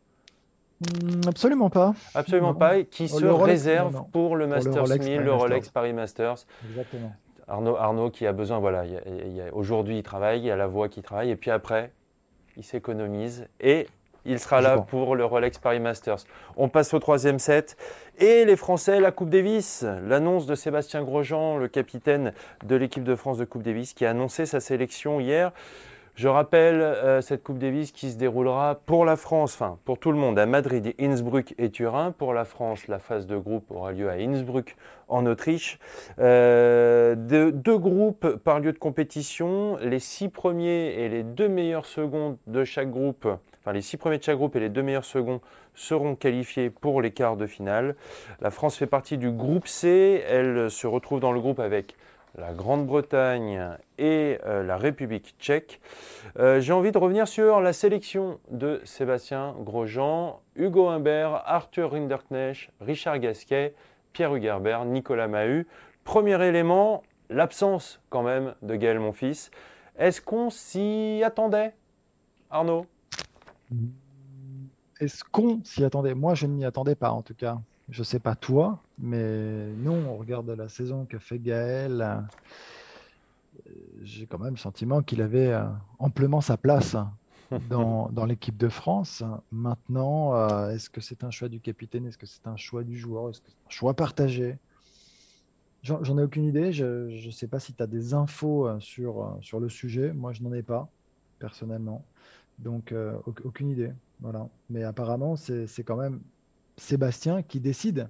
Hmm, 0.80 1.28
absolument 1.28 1.70
pas. 1.70 1.94
Absolument 2.16 2.56
pas. 2.56 2.84
Qui 2.84 3.08
se 3.08 3.26
réserve 3.26 4.04
pour 4.12 4.36
le 4.36 4.48
Masters 4.48 4.88
1000, 5.00 5.22
le 5.22 5.34
Rolex 5.34 5.70
Paris 5.70 5.94
Masters. 5.94 6.46
Exactement. 6.70 7.14
Arnaud, 7.48 7.76
Arnaud 7.78 8.10
qui 8.10 8.28
a 8.28 8.34
besoin, 8.34 8.60
voilà, 8.60 8.84
aujourd'hui 9.54 10.00
il 10.00 10.04
travaille, 10.04 10.40
il 10.40 10.46
y 10.46 10.52
a 10.52 10.56
la 10.56 10.68
voix 10.68 10.90
qui 10.90 11.02
travaille, 11.02 11.32
et 11.32 11.36
puis 11.36 11.52
après, 11.52 11.92
il 12.58 12.64
s'économise 12.64 13.48
et 13.60 13.88
il 14.26 14.40
sera 14.40 14.60
là 14.60 14.78
pour 14.80 15.16
le 15.16 15.24
Rolex 15.24 15.58
Paris 15.58 15.80
Masters. 15.80 16.26
On 16.58 16.68
passe 16.68 16.94
au 16.94 17.00
troisième 17.00 17.40
set. 17.40 17.78
Et 18.18 18.44
les 18.44 18.58
Français, 18.58 19.00
la 19.00 19.12
Coupe 19.12 19.30
Davis. 19.30 19.86
L'annonce 20.06 20.46
de 20.46 20.54
Sébastien 20.54 21.02
Grosjean, 21.02 21.56
le 21.56 21.70
capitaine 21.70 22.34
de 22.66 22.76
l'équipe 22.76 23.06
de 23.06 23.16
France 23.16 23.38
de 23.38 23.46
Coupe 23.46 23.64
Davis, 23.64 23.94
qui 23.94 24.06
a 24.06 24.10
annoncé 24.10 24.46
sa 24.46 24.60
sélection 24.60 25.22
hier. 25.22 25.54
Je 26.18 26.28
rappelle 26.28 26.82
euh, 26.82 27.22
cette 27.22 27.44
Coupe 27.44 27.60
Davis 27.60 27.92
qui 27.92 28.10
se 28.10 28.18
déroulera 28.18 28.82
pour 28.88 29.06
la 29.06 29.18
France, 29.18 29.54
enfin 29.54 29.78
pour 29.86 30.00
tout 30.00 30.12
le 30.12 30.18
monde, 30.18 30.40
à 30.40 30.48
Madrid, 30.48 30.96
Innsbruck 31.00 31.54
et 31.60 31.70
Turin. 31.70 32.12
Pour 32.12 32.34
la 32.34 32.44
France, 32.44 32.88
la 32.88 32.98
phase 32.98 33.28
de 33.28 33.38
groupe 33.38 33.70
aura 33.70 33.92
lieu 33.92 34.10
à 34.10 34.14
Innsbruck 34.14 34.78
en 35.10 35.28
Autriche. 35.28 35.78
Euh, 36.18 37.14
deux 37.16 37.78
groupes 37.78 38.38
par 38.38 38.60
lieu 38.60 38.74
de 38.74 38.80
compétition. 38.80 39.78
Les 39.80 40.00
six 40.00 40.30
premiers 40.30 40.88
et 40.96 41.08
les 41.08 41.22
deux 41.22 41.50
meilleurs 41.50 41.86
seconds 41.86 42.40
de 42.48 42.64
chaque 42.64 42.90
groupe, 42.90 43.28
enfin 43.60 43.72
les 43.72 43.82
six 43.82 43.98
premiers 43.98 44.18
de 44.18 44.24
chaque 44.24 44.38
groupe 44.38 44.56
et 44.56 44.60
les 44.60 44.70
deux 44.70 44.82
meilleurs 44.82 45.06
seconds 45.06 45.40
seront 45.76 46.16
qualifiés 46.16 46.72
pour 46.72 47.04
les 47.04 47.12
quarts 47.12 47.38
de 47.38 47.46
finale. 47.46 47.96
La 48.42 48.50
France 48.50 48.76
fait 48.76 48.88
partie 48.88 49.20
du 49.20 49.30
groupe 49.30 49.68
C. 49.68 50.24
Elle 50.28 50.72
se 50.72 50.88
retrouve 50.88 51.20
dans 51.20 51.32
le 51.32 51.40
groupe 51.40 51.60
avec 51.60 51.96
la 52.38 52.54
Grande-Bretagne 52.54 53.78
et 53.98 54.38
euh, 54.46 54.64
la 54.64 54.78
République 54.78 55.36
tchèque. 55.40 55.82
Euh, 56.38 56.62
j'ai 56.62 56.72
envie 56.72 56.92
de 56.92 56.98
revenir 56.98 57.28
sur 57.28 57.62
la 57.62 57.74
sélection 57.74 58.40
de 58.52 58.80
Sébastien 58.86 59.56
Grosjean, 59.60 60.40
Hugo 60.56 60.88
Humbert, 60.88 61.42
Arthur 61.46 61.92
Rinderknecht, 61.92 62.70
Richard 62.80 63.20
Gasquet, 63.20 63.74
Pierre 64.14 64.36
Hugerbert, 64.36 64.86
Nicolas 64.86 65.28
Mahut. 65.28 65.68
Premier 66.04 66.42
élément, 66.46 67.04
l'absence 67.30 68.00
quand 68.10 68.24
même 68.24 68.54
de 68.62 68.76
Gaël 68.76 69.00
Monfils. 69.00 69.50
Est-ce 69.98 70.22
qu'on 70.22 70.52
s'y 70.52 71.24
attendait, 71.26 71.74
Arnaud? 72.52 72.86
Est-ce 75.00 75.24
qu'on 75.24 75.60
s'y 75.64 75.84
attendait? 75.84 76.14
Moi, 76.14 76.36
je 76.36 76.46
ne 76.46 76.54
m'y 76.54 76.66
attendais 76.66 76.96
pas 76.96 77.12
en 77.12 77.24
tout 77.24 77.34
cas. 77.34 77.58
Je 77.90 78.04
sais 78.04 78.20
pas 78.20 78.36
toi, 78.36 78.80
mais 79.00 79.68
non, 79.78 80.10
on 80.10 80.18
regarde 80.18 80.50
la 80.50 80.70
saison 80.70 81.06
que 81.06 81.20
fait 81.20 81.40
Gaël. 81.40 82.02
Euh, 83.68 83.72
j'ai 84.02 84.26
quand 84.26 84.40
même 84.40 84.54
le 84.54 84.60
sentiment 84.60 85.02
qu'il 85.02 85.22
avait 85.22 85.52
euh, 85.52 85.66
amplement 86.00 86.42
sa 86.42 86.58
place 86.58 86.96
dans, 87.70 88.10
dans 88.10 88.26
l'équipe 88.26 88.58
de 88.58 88.70
France. 88.70 89.24
Maintenant, 89.52 90.36
euh, 90.36 90.72
est-ce 90.72 90.90
que 90.90 91.02
c'est 91.02 91.24
un 91.24 91.32
choix 91.32 91.50
du 91.50 91.60
capitaine? 91.60 92.08
Est-ce 92.08 92.18
que 92.18 92.26
c'est 92.26 92.48
un 92.48 92.58
choix 92.58 92.84
du 92.84 92.98
joueur? 92.98 93.30
Est-ce 93.30 93.42
que 93.42 93.50
c'est 93.50 93.68
un 93.68 93.70
choix 93.70 93.94
partagé? 93.94 94.58
J'en 95.84 96.18
ai 96.18 96.24
aucune 96.24 96.44
idée. 96.44 96.74
Je 96.74 97.26
ne 97.26 97.32
sais 97.32 97.48
pas 97.48 97.60
si 97.60 97.74
tu 97.74 97.82
as 97.82 97.88
des 97.88 98.14
infos 98.14 98.68
sur, 98.82 99.38
sur 99.40 99.62
le 99.62 99.70
sujet. 99.70 100.12
Moi, 100.12 100.34
je 100.34 100.44
n'en 100.44 100.52
ai 100.52 100.64
pas, 100.64 100.90
personnellement. 101.40 102.04
Donc, 102.60 102.94
aucune 103.46 103.70
idée. 103.70 103.94
Voilà. 104.20 104.50
Mais 104.70 104.84
apparemment, 104.84 105.38
c'est 105.38 105.84
quand 105.86 105.96
même 105.96 106.20
Sébastien 106.76 107.42
qui 107.42 107.62
décide. 107.62 108.10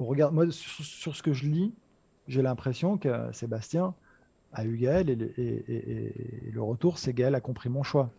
Moi, 0.00 0.50
sur, 0.50 1.14
ce 1.14 1.22
que 1.22 1.34
je 1.34 1.46
lis, 1.46 1.74
j'ai 2.26 2.40
l'impression 2.40 2.96
que 2.96 3.30
Sébastien 3.32 3.94
a 4.52 4.64
eu 4.64 4.76
Gaël 4.78 5.10
et, 5.10 6.50
le 6.52 6.62
retour, 6.62 6.98
c'est 6.98 7.12
Gaël 7.12 7.34
a 7.34 7.40
compris 7.40 7.68
mon 7.68 7.82
choix. 7.82 8.10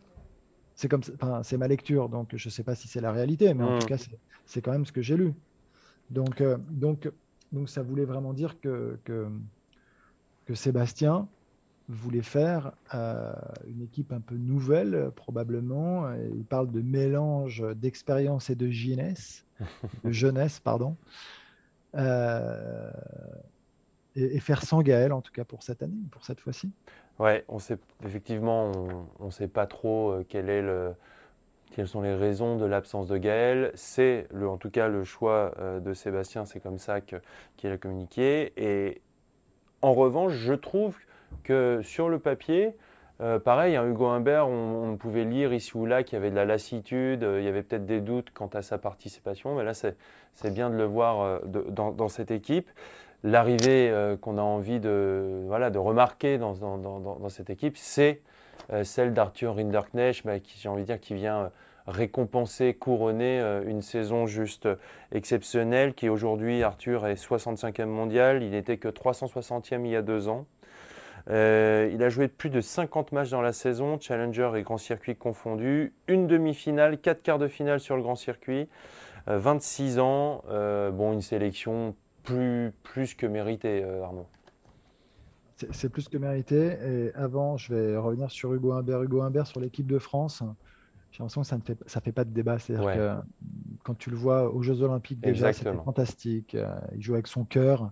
C'est 0.76 0.88
comme, 0.88 1.02
c'est 1.44 1.58
ma 1.58 1.68
lecture, 1.68 2.08
donc 2.08 2.36
je 2.36 2.48
ne 2.48 2.52
sais 2.52 2.64
pas 2.64 2.76
si 2.76 2.88
c'est 2.88 3.02
la 3.02 3.12
réalité, 3.12 3.54
mais 3.54 3.64
en 3.64 3.80
tout 3.80 3.86
mmh. 3.86 3.90
cas, 3.90 3.98
c'est 4.46 4.62
quand 4.62 4.72
même 4.72 4.86
ce 4.86 4.92
que 4.92 5.02
j'ai 5.02 5.18
lu. 5.18 5.34
Donc, 6.10 6.42
euh, 6.42 6.58
donc, 6.70 7.12
donc, 7.52 7.70
ça 7.70 7.82
voulait 7.82 8.06
vraiment 8.06 8.34
dire 8.34 8.60
que, 8.60 9.00
que, 9.04 9.28
que 10.46 10.54
Sébastien 10.54 11.28
voulait 11.90 12.22
faire 12.22 12.74
euh, 12.94 13.34
une 13.68 13.82
équipe 13.82 14.14
un 14.14 14.22
peu 14.22 14.36
nouvelle, 14.36 15.12
probablement. 15.16 16.14
Il 16.14 16.46
parle 16.46 16.72
de 16.72 16.82
mélange 16.82 17.64
d'expérience 17.76 18.50
et 18.50 18.56
de 18.56 18.70
jeunesse, 18.70 19.46
de 20.04 20.12
jeunesse, 20.12 20.60
pardon. 20.60 20.96
Euh, 21.96 22.92
et, 24.16 24.40
faire 24.40 24.64
sans 24.64 24.82
Gaël, 24.82 25.14
en 25.14 25.22
tout 25.22 25.32
cas 25.32 25.44
pour 25.44 25.64
cette 25.64 25.84
année, 25.84 25.96
pour 26.12 26.26
cette 26.26 26.40
fois-ci. 26.40 26.70
Ouais, 27.20 27.46
on 27.48 27.60
sait 27.60 27.78
effectivement, 28.06 28.72
on 29.20 29.26
ne 29.26 29.32
sait 29.32 29.48
pas 29.48 29.66
trop 29.68 30.12
euh, 30.12 30.24
quelles 30.30 31.88
sont 31.88 32.02
les 32.02 32.16
raisons 32.16 32.58
de 32.58 32.66
l'absence 32.66 33.08
de 33.08 33.18
Gaël. 33.18 33.72
C'est 33.76 34.28
en 34.42 34.58
tout 34.58 34.70
cas 34.70 34.88
le 34.88 35.04
choix 35.04 35.54
de 35.84 35.94
Sébastien, 35.94 36.46
c'est 36.46 36.60
comme 36.60 36.78
ça 36.78 37.00
qu'il 37.02 37.72
a 37.72 37.78
communiqué. 37.78 38.54
Et 38.58 39.02
en 39.82 39.94
revanche, 39.94 40.34
je 40.34 40.54
trouve 40.54 40.98
que 41.44 41.82
sur 41.84 42.10
le 42.10 42.20
papier, 42.20 42.76
euh, 43.22 43.38
pareil, 43.38 43.76
hein, 43.76 43.86
Hugo 43.86 44.08
Humbert, 44.08 44.48
on, 44.48 44.98
pouvait 44.98 45.26
lire 45.26 45.54
ici 45.54 45.78
ou 45.78 45.86
là 45.86 46.02
qu'il 46.02 46.16
y 46.16 46.18
avait 46.18 46.32
de 46.32 46.36
la 46.36 46.46
lassitude, 46.46 47.24
euh, 47.24 47.40
il 47.40 47.46
y 47.46 47.48
avait 47.48 47.62
peut-être 47.62 47.86
des 47.86 48.02
doutes 48.02 48.32
quant 48.34 48.50
à 48.54 48.64
sa 48.64 48.80
participation, 48.80 49.56
mais 49.56 49.64
là 49.64 49.74
c'est 49.74 49.96
bien 50.52 50.72
de 50.72 50.76
le 50.76 50.86
voir 50.86 51.22
euh, 51.22 51.40
dans, 51.70 52.10
cette 52.10 52.32
équipe. 52.32 52.70
L'arrivée 53.24 53.94
qu'on 54.22 54.40
a 54.40 54.42
envie 54.42 54.80
de, 54.80 55.46
remarquer 55.78 56.40
dans, 56.40 57.30
cette 57.30 57.52
équipe, 57.52 57.78
c'est 57.78 58.22
celle 58.82 59.14
d'Arthur 59.14 59.58
Rinderknecht, 59.58 60.42
qui 60.42 60.58
j'ai 60.60 60.70
envie 60.70 60.82
de 60.82 60.88
dire 60.88 61.00
qui 61.00 61.14
vient 61.14 61.52
récompenser, 61.86 62.74
couronner 62.74 63.40
une 63.68 63.84
saison 63.84 64.26
juste 64.26 64.68
exceptionnelle, 65.12 65.94
qui 65.94 66.10
aujourd'hui, 66.10 66.64
Arthur 66.64 67.06
est 67.06 67.24
65e 67.24 67.86
mondial, 67.86 68.42
il 68.42 68.52
n'était 68.52 68.78
que 68.78 68.88
360e 68.88 69.86
il 69.86 69.92
y 69.92 69.96
a 69.96 70.02
deux 70.02 70.28
ans. 70.28 70.48
Euh, 71.30 71.90
il 71.94 72.02
a 72.04 72.10
joué 72.10 72.28
plus 72.28 72.50
de 72.50 72.62
50 72.62 73.12
matchs 73.12 73.30
dans 73.30 73.42
la 73.42 73.54
saison, 73.54 74.00
Challenger 74.00 74.52
et 74.56 74.64
Grand 74.64 74.78
Circuit 74.78 75.16
confondus. 75.16 75.94
Une 76.08 76.28
demi-finale, 76.28 77.00
quatre 77.00 77.22
quarts 77.22 77.40
de 77.40 77.48
finale 77.48 77.80
sur 77.80 77.96
le 77.96 78.02
Grand 78.02 78.16
Circuit. 78.16 78.68
26 79.28 79.98
euh, 79.98 80.02
ans, 80.02 80.44
euh, 80.50 80.92
bon, 80.92 81.14
une 81.14 81.22
sélection 81.22 81.96
plus, 82.24 82.74
plus 82.84 83.14
que 83.14 83.26
méritée, 83.26 83.84
Arnaud. 84.04 84.28
C'est 85.72 85.90
plus 85.90 86.10
que 86.10 86.18
mérité. 86.18 86.78
Et 86.84 87.14
avant, 87.14 87.56
je 87.56 87.74
vais 87.74 87.96
revenir 87.96 88.32
sur 88.32 88.54
Hugo 88.54 88.72
Humbert. 88.72 89.04
Hugo 89.04 89.22
Humbert 89.22 89.46
sur 89.46 89.60
l'équipe 89.60 89.86
de 89.86 90.00
France. 90.00 90.42
J'ai 91.12 91.20
l'impression 91.20 91.42
que 91.42 91.48
ça 91.48 91.58
ne 91.58 91.62
fait, 91.62 91.78
ça 91.86 92.02
fait 92.02 92.12
pas 92.12 92.24
de 92.24 92.32
débat. 92.32 92.58
C'est-à-dire 92.58 92.94
que 92.94 93.16
quand 93.84 93.96
tu 93.96 94.10
le 94.10 94.16
vois 94.16 94.52
aux 94.52 94.64
Jeux 94.64 94.82
Olympiques 94.82 95.20
déjà, 95.20 95.54
c'était 95.54 95.74
fantastique. 95.74 96.58
Il 96.96 97.02
joue 97.02 97.14
avec 97.14 97.28
son 97.28 97.46
cœur. 97.46 97.92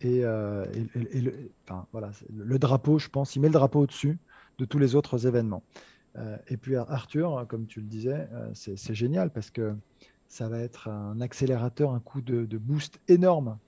Et, 0.00 0.24
euh, 0.24 0.64
le, 0.94 1.50
voilà, 1.92 2.10
le 2.34 2.58
drapeau, 2.58 2.98
je 2.98 3.08
pense, 3.08 3.34
il 3.36 3.40
met 3.40 3.48
le 3.48 3.52
drapeau 3.52 3.80
au-dessus 3.80 4.18
de 4.58 4.64
tous 4.64 4.78
les 4.78 4.94
autres 4.94 5.26
événements. 5.26 5.62
Euh, 6.16 6.36
et 6.48 6.56
puis 6.56 6.76
Arthur, 6.76 7.46
comme 7.48 7.66
tu 7.66 7.80
le 7.80 7.86
disais, 7.86 8.28
euh, 8.32 8.50
c'est 8.52 8.94
génial 8.94 9.30
parce 9.30 9.50
que 9.50 9.74
ça 10.28 10.48
va 10.48 10.60
être 10.60 10.88
un 10.88 11.20
accélérateur, 11.20 11.92
un 11.92 12.00
coup 12.00 12.20
de, 12.20 12.58
boost 12.58 13.00
énorme 13.08 13.58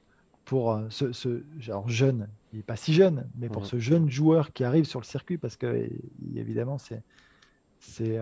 pour 0.45 0.81
ce, 0.89 1.45
genre 1.59 1.89
jeune, 1.89 2.29
il 2.53 2.57
n'est 2.57 2.65
pas 2.65 2.77
si 2.77 2.93
jeune, 2.93 3.29
mais 3.37 3.49
pour 3.49 3.63
mmh. 3.63 3.67
ce 3.67 3.79
jeune 3.79 4.11
joueur 4.11 4.53
qui 4.53 4.65
arrive 4.65 4.85
sur 4.85 4.99
le 4.99 5.05
circuit 5.05 5.39
parce 5.39 5.57
que 5.57 5.89
évidemment 6.35 6.77
c'est 6.77 7.03
c'est 7.79 8.19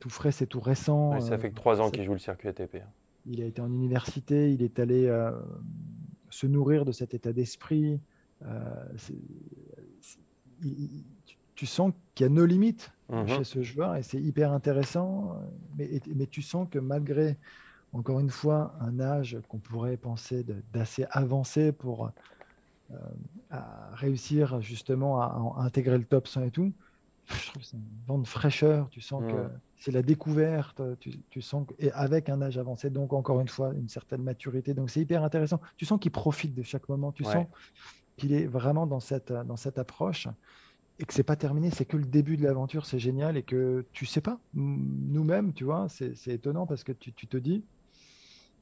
tout 0.00 0.08
frais, 0.08 0.32
c'est 0.32 0.46
tout 0.46 0.60
récent. 0.60 1.20
ça 1.20 1.36
fait 1.38 1.50
que 1.50 1.54
trois 1.54 1.80
ans 1.80 1.90
qu'il 1.90 2.04
joue 2.04 2.14
le 2.14 2.18
circuit 2.18 2.48
ATP. 2.48 2.76
Hein. 2.76 2.88
Il 3.26 3.42
a 3.42 3.44
été 3.44 3.60
en 3.60 3.70
université, 3.70 4.50
il 4.50 4.62
est 4.62 4.78
allé 4.78 5.08
se 6.32 6.46
nourrir 6.46 6.84
de 6.84 6.92
cet 6.92 7.14
état 7.14 7.32
d'esprit. 7.32 8.00
Euh, 8.44 8.86
tu, 11.54 11.66
sens 11.66 11.92
qu'il 12.14 12.24
y 12.24 12.26
a 12.26 12.32
nos 12.32 12.46
limites 12.46 12.92
mhm. 13.08 13.28
chez 13.28 13.44
ce 13.44 13.62
joueur 13.62 13.96
et 13.96 14.02
c'est 14.02 14.20
hyper 14.20 14.52
intéressant. 14.52 15.36
Mais, 15.76 16.00
mais, 16.14 16.26
tu 16.26 16.42
sens 16.42 16.66
que 16.70 16.78
malgré, 16.78 17.36
encore 17.92 18.18
une 18.18 18.30
fois, 18.30 18.74
un 18.80 18.98
âge 18.98 19.38
qu'on 19.48 19.58
pourrait 19.58 19.96
penser 19.96 20.44
d'assez 20.72 21.04
avancé 21.10 21.70
pour 21.72 22.10
euh, 22.90 22.96
réussir 23.92 24.62
justement 24.62 25.20
à, 25.20 25.62
intégrer 25.62 25.98
le 25.98 26.04
top 26.04 26.26
100 26.26 26.44
et 26.44 26.50
tout, 26.50 26.72
je 27.34 27.46
trouve 27.48 27.62
que 27.62 27.68
c'est 27.68 27.76
un 27.76 27.80
vent 28.06 28.18
de 28.18 28.26
fraîcheur. 28.26 28.88
Tu 28.90 29.00
sens 29.00 29.22
que 29.22 29.48
c'est 29.76 29.92
la 29.92 30.02
découverte, 30.02 30.80
tu, 31.00 31.42
sens, 31.42 31.66
et 31.78 31.90
avec 31.92 32.28
un 32.28 32.40
âge 32.40 32.56
avancé, 32.56 32.88
donc 32.88 33.12
encore 33.12 33.40
une 33.40 33.48
fois, 33.48 33.72
une 33.74 33.88
certaine 33.88 34.22
maturité. 34.22 34.74
Donc 34.74 34.90
c'est 34.90 35.00
hyper 35.00 35.24
intéressant. 35.24 35.60
Tu 35.76 35.84
sens 35.84 35.98
qu'il 35.98 36.12
profite 36.12 36.54
de 36.54 36.62
chaque 36.62 36.88
moment, 36.88 37.10
tu 37.10 37.24
sens 37.24 37.46
qu'il 38.16 38.32
est 38.32 38.46
vraiment 38.46 38.86
dans 38.86 39.00
cette, 39.00 39.32
dans 39.32 39.56
cette 39.56 39.78
approche 39.78 40.28
et 40.98 41.04
que 41.04 41.12
c'est 41.12 41.24
pas 41.24 41.36
terminé, 41.36 41.70
c'est 41.70 41.84
que 41.84 41.96
le 41.96 42.04
début 42.04 42.36
de 42.36 42.44
l'aventure, 42.44 42.86
c'est 42.86 43.00
génial 43.00 43.36
et 43.36 43.42
que 43.42 43.84
tu 43.92 44.06
sais 44.06 44.20
pas, 44.20 44.38
nous-mêmes, 44.54 45.52
tu 45.52 45.64
vois, 45.64 45.88
c'est 45.88 46.28
étonnant 46.28 46.66
parce 46.66 46.84
que 46.84 46.92
tu, 46.92 47.12
te 47.12 47.36
dis, 47.36 47.64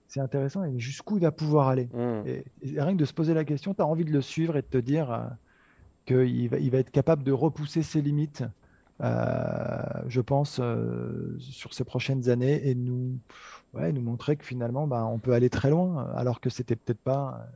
c'est 0.08 0.20
intéressant, 0.20 0.64
et 0.64 0.78
jusqu'où 0.78 1.18
il 1.18 1.22
va 1.22 1.32
pouvoir 1.32 1.68
aller. 1.68 1.88
Mmh. 1.92 2.26
Et, 2.26 2.44
rien 2.80 2.92
que 2.92 2.98
de 2.98 3.04
se 3.04 3.12
poser 3.12 3.34
la 3.34 3.44
question, 3.44 3.74
tu 3.74 3.82
as 3.82 3.86
envie 3.86 4.06
de 4.06 4.12
le 4.12 4.22
suivre 4.22 4.56
et 4.56 4.62
de 4.62 4.66
te 4.66 4.78
dire 4.78 5.12
euh, 5.12 5.26
qu'il 6.06 6.48
va, 6.48 6.58
il 6.58 6.70
va 6.70 6.78
être 6.78 6.90
capable 6.90 7.24
de 7.24 7.32
repousser 7.32 7.82
ses 7.82 8.00
limites 8.00 8.44
je 9.00 10.20
pense, 10.20 10.58
euh, 10.60 11.36
sur 11.38 11.72
ces 11.74 11.84
prochaines 11.84 12.28
années 12.28 12.68
et 12.68 12.74
nous, 12.74 13.18
ouais, 13.74 13.92
nous 13.92 14.02
montrer 14.02 14.36
que 14.36 14.44
finalement, 14.44 14.86
bah, 14.86 15.04
on 15.06 15.18
peut 15.18 15.32
aller 15.32 15.50
très 15.50 15.70
loin, 15.70 16.10
alors 16.14 16.40
que 16.40 16.50
c'était 16.50 16.76
peut-être 16.76 17.00
pas 17.00 17.46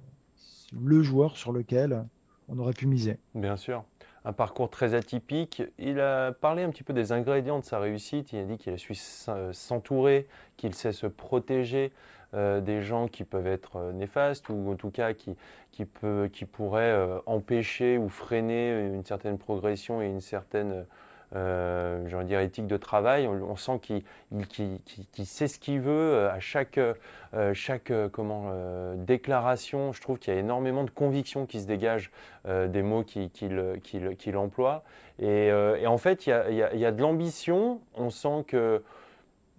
le 0.72 1.02
joueur 1.02 1.37
sur 1.37 1.52
lequel 1.52 2.04
on 2.48 2.59
aurait 2.59 2.72
pu 2.72 2.87
miser. 2.87 3.18
Bien 3.35 3.57
sûr. 3.57 3.85
Un 4.26 4.33
parcours 4.33 4.70
très 4.70 4.94
atypique. 4.94 5.62
Il 5.78 6.00
a 6.00 6.33
parlé 6.33 6.62
un 6.62 6.70
petit 6.70 6.83
peu 6.83 6.94
des 6.94 7.12
ingrédients 7.12 7.59
de 7.59 7.64
sa 7.64 7.78
réussite. 7.78 8.33
Il 8.33 8.38
a 8.38 8.44
dit 8.44 8.57
qu'il 8.57 8.72
a 8.72 8.78
su 8.78 8.94
s'entourer, 8.94 10.26
qu'il 10.57 10.74
sait 10.74 10.92
se 10.92 11.07
protéger 11.07 11.92
euh, 12.33 12.62
des 12.62 12.80
gens 12.80 13.07
qui 13.07 13.24
peuvent 13.24 13.46
être 13.46 13.92
néfastes 13.92 14.48
ou 14.48 14.72
en 14.72 14.76
tout 14.76 14.90
cas 14.90 15.12
qui, 15.12 15.37
qui, 15.72 15.85
peut, 15.85 16.30
qui 16.33 16.46
pourraient 16.46 17.20
empêcher 17.26 17.98
ou 17.98 18.09
freiner 18.09 18.87
une 18.87 19.04
certaine 19.04 19.37
progression 19.37 20.00
et 20.00 20.07
une 20.07 20.22
certaine 20.22 20.87
euh, 21.34 22.04
envie 22.12 22.24
de 22.24 22.28
dire 22.28 22.40
éthique 22.40 22.66
de 22.66 22.76
travail. 22.76 23.26
On, 23.26 23.56
sent 23.56 23.80
qu'il 23.80 25.26
sait 25.26 25.48
ce 25.48 25.58
qu'il 25.58 25.80
veut 25.80 25.90
euh, 25.92 26.32
à 26.32 26.40
chaque, 26.40 26.78
euh, 26.78 27.54
chaque 27.54 27.92
comment, 28.12 28.52
déclaration. 28.96 29.92
Je 29.92 30.00
trouve 30.00 30.18
qu'il 30.18 30.34
y 30.34 30.37
a 30.37 30.40
énormément 30.40 30.84
de 30.84 30.90
conviction 30.90 31.46
qui 31.46 31.60
se 31.60 31.66
dégage 31.66 32.10
des 32.46 32.82
mots 32.82 33.04
qu'il 33.04 34.37
emploie. 34.37 34.84
Et, 35.18 35.50
en 35.87 35.98
fait, 35.98 36.26
il 36.26 36.30
y 36.30 36.84
a, 36.84 36.92
de 36.92 37.00
l'ambition. 37.00 37.80
On 37.96 38.10
sent 38.10 38.44
que 38.46 38.82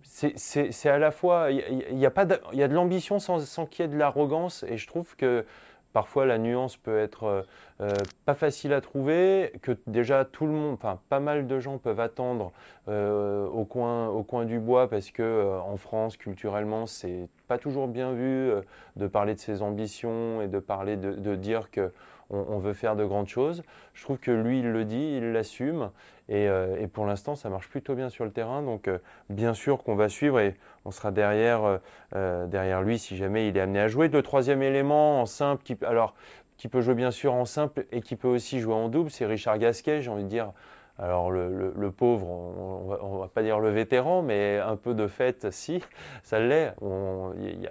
c'est 0.04 0.90
à 0.90 1.00
la 1.00 1.12
fois, 1.12 1.50
il 1.52 2.00
y, 2.00 2.06
a, 2.06 2.26
de, 2.26 2.40
y 2.54 2.64
a 2.64 2.68
de 2.68 2.74
l'ambition 2.74 3.20
sans, 3.20 3.40
sans 3.40 3.66
qu'il 3.66 3.84
y 3.84 3.86
ait 3.88 3.92
de 3.92 3.98
l'arrogance. 3.98 4.64
Et 4.68 4.78
je 4.78 4.88
trouve 4.88 5.16
que 5.16 5.46
parfois 5.96 6.26
la 6.26 6.38
nuance 6.38 6.76
peut 6.76 7.00
être 7.00 7.24
euh, 7.24 7.42
euh, 7.80 7.94
pas 8.26 8.34
facile 8.34 8.74
à 8.74 8.82
trouver, 8.82 9.54
que 9.62 9.72
déjà 9.88 10.26
tout 10.26 10.46
le 10.46 10.52
monde, 10.52 10.74
enfin 10.74 11.00
pas 11.08 11.22
mal 11.22 11.48
de 11.48 11.58
gens 11.62 11.78
peuvent 11.78 12.02
attendre 12.02 12.52
euh, 12.90 13.48
au, 13.48 13.64
coin, 13.64 14.10
au 14.10 14.22
coin 14.22 14.44
du 14.44 14.60
bois 14.60 14.90
parce 14.90 15.10
que 15.10 15.58
en 15.58 15.78
France 15.78 16.18
culturellement 16.18 16.86
c'est 16.86 17.30
pas 17.48 17.58
toujours 17.58 17.88
bien 17.88 18.12
vu 18.12 18.52
de 18.98 19.08
parler 19.08 19.36
de 19.36 19.40
ses 19.40 19.62
ambitions 19.62 20.42
et 20.42 20.50
de 20.50 20.60
parler 20.60 20.98
de, 20.98 21.14
de 21.14 21.36
dire 21.36 21.72
que 21.72 21.94
on, 22.30 22.58
veut 22.58 22.74
faire 22.74 22.96
de 22.96 23.06
grandes 23.06 23.28
choses. 23.28 23.64
Je 23.94 24.04
trouve 24.04 24.18
que 24.18 24.32
lui, 24.32 24.60
il 24.60 24.72
le 24.72 24.84
dit, 24.84 25.18
il 25.18 25.32
l'assume. 25.32 25.92
Et, 26.28 26.48
euh, 26.48 26.88
pour 26.88 27.06
l'instant, 27.06 27.36
ça 27.36 27.50
marche 27.50 27.70
plutôt 27.70 27.96
bien 27.96 28.10
sur 28.10 28.26
le 28.26 28.32
terrain. 28.32 28.62
Donc, 28.62 28.88
euh, 28.88 28.98
bien 29.30 29.54
sûr 29.54 29.84
qu'on 29.84 29.96
va 29.96 30.10
suivre 30.10 30.40
et 30.40 30.56
on 30.86 30.92
sera 30.92 31.12
derrière, 31.12 31.80
euh, 32.16 32.48
derrière 32.48 32.82
lui 32.82 33.00
si 33.00 33.16
jamais 33.18 33.48
il 33.48 33.58
est 33.58 33.62
amené 33.62 33.80
à 33.80 33.88
jouer. 33.88 34.08
Le 34.08 34.22
troisième 34.24 34.62
élément 34.62 35.22
en 35.22 35.26
simple, 35.26 35.64
qui 35.64 35.76
peut 35.76 36.82
jouer 36.82 36.96
bien 36.96 37.12
sûr 37.12 37.34
en 37.34 37.46
simple 37.46 37.86
et 37.92 38.02
qui 38.02 38.16
peut 38.16 38.28
aussi 38.28 38.60
jouer 38.60 38.74
en 38.74 38.90
double, 38.90 39.12
c'est 39.12 39.26
Richard 39.26 39.60
Gasquet. 39.60 40.02
J'ai 40.02 40.10
envie 40.10 40.24
de 40.24 40.30
dire, 40.30 40.52
alors 40.98 41.30
le, 41.30 41.92
pauvre, 41.92 42.26
on 42.30 43.16
ne 43.16 43.20
va 43.20 43.28
pas 43.28 43.44
dire 43.44 43.60
le 43.60 43.70
vétéran, 43.70 44.22
mais 44.22 44.60
un 44.60 44.78
peu 44.78 44.94
de 44.94 45.08
fait, 45.08 45.52
si, 45.52 45.84
ça 46.24 46.40
l'est. 46.40 46.74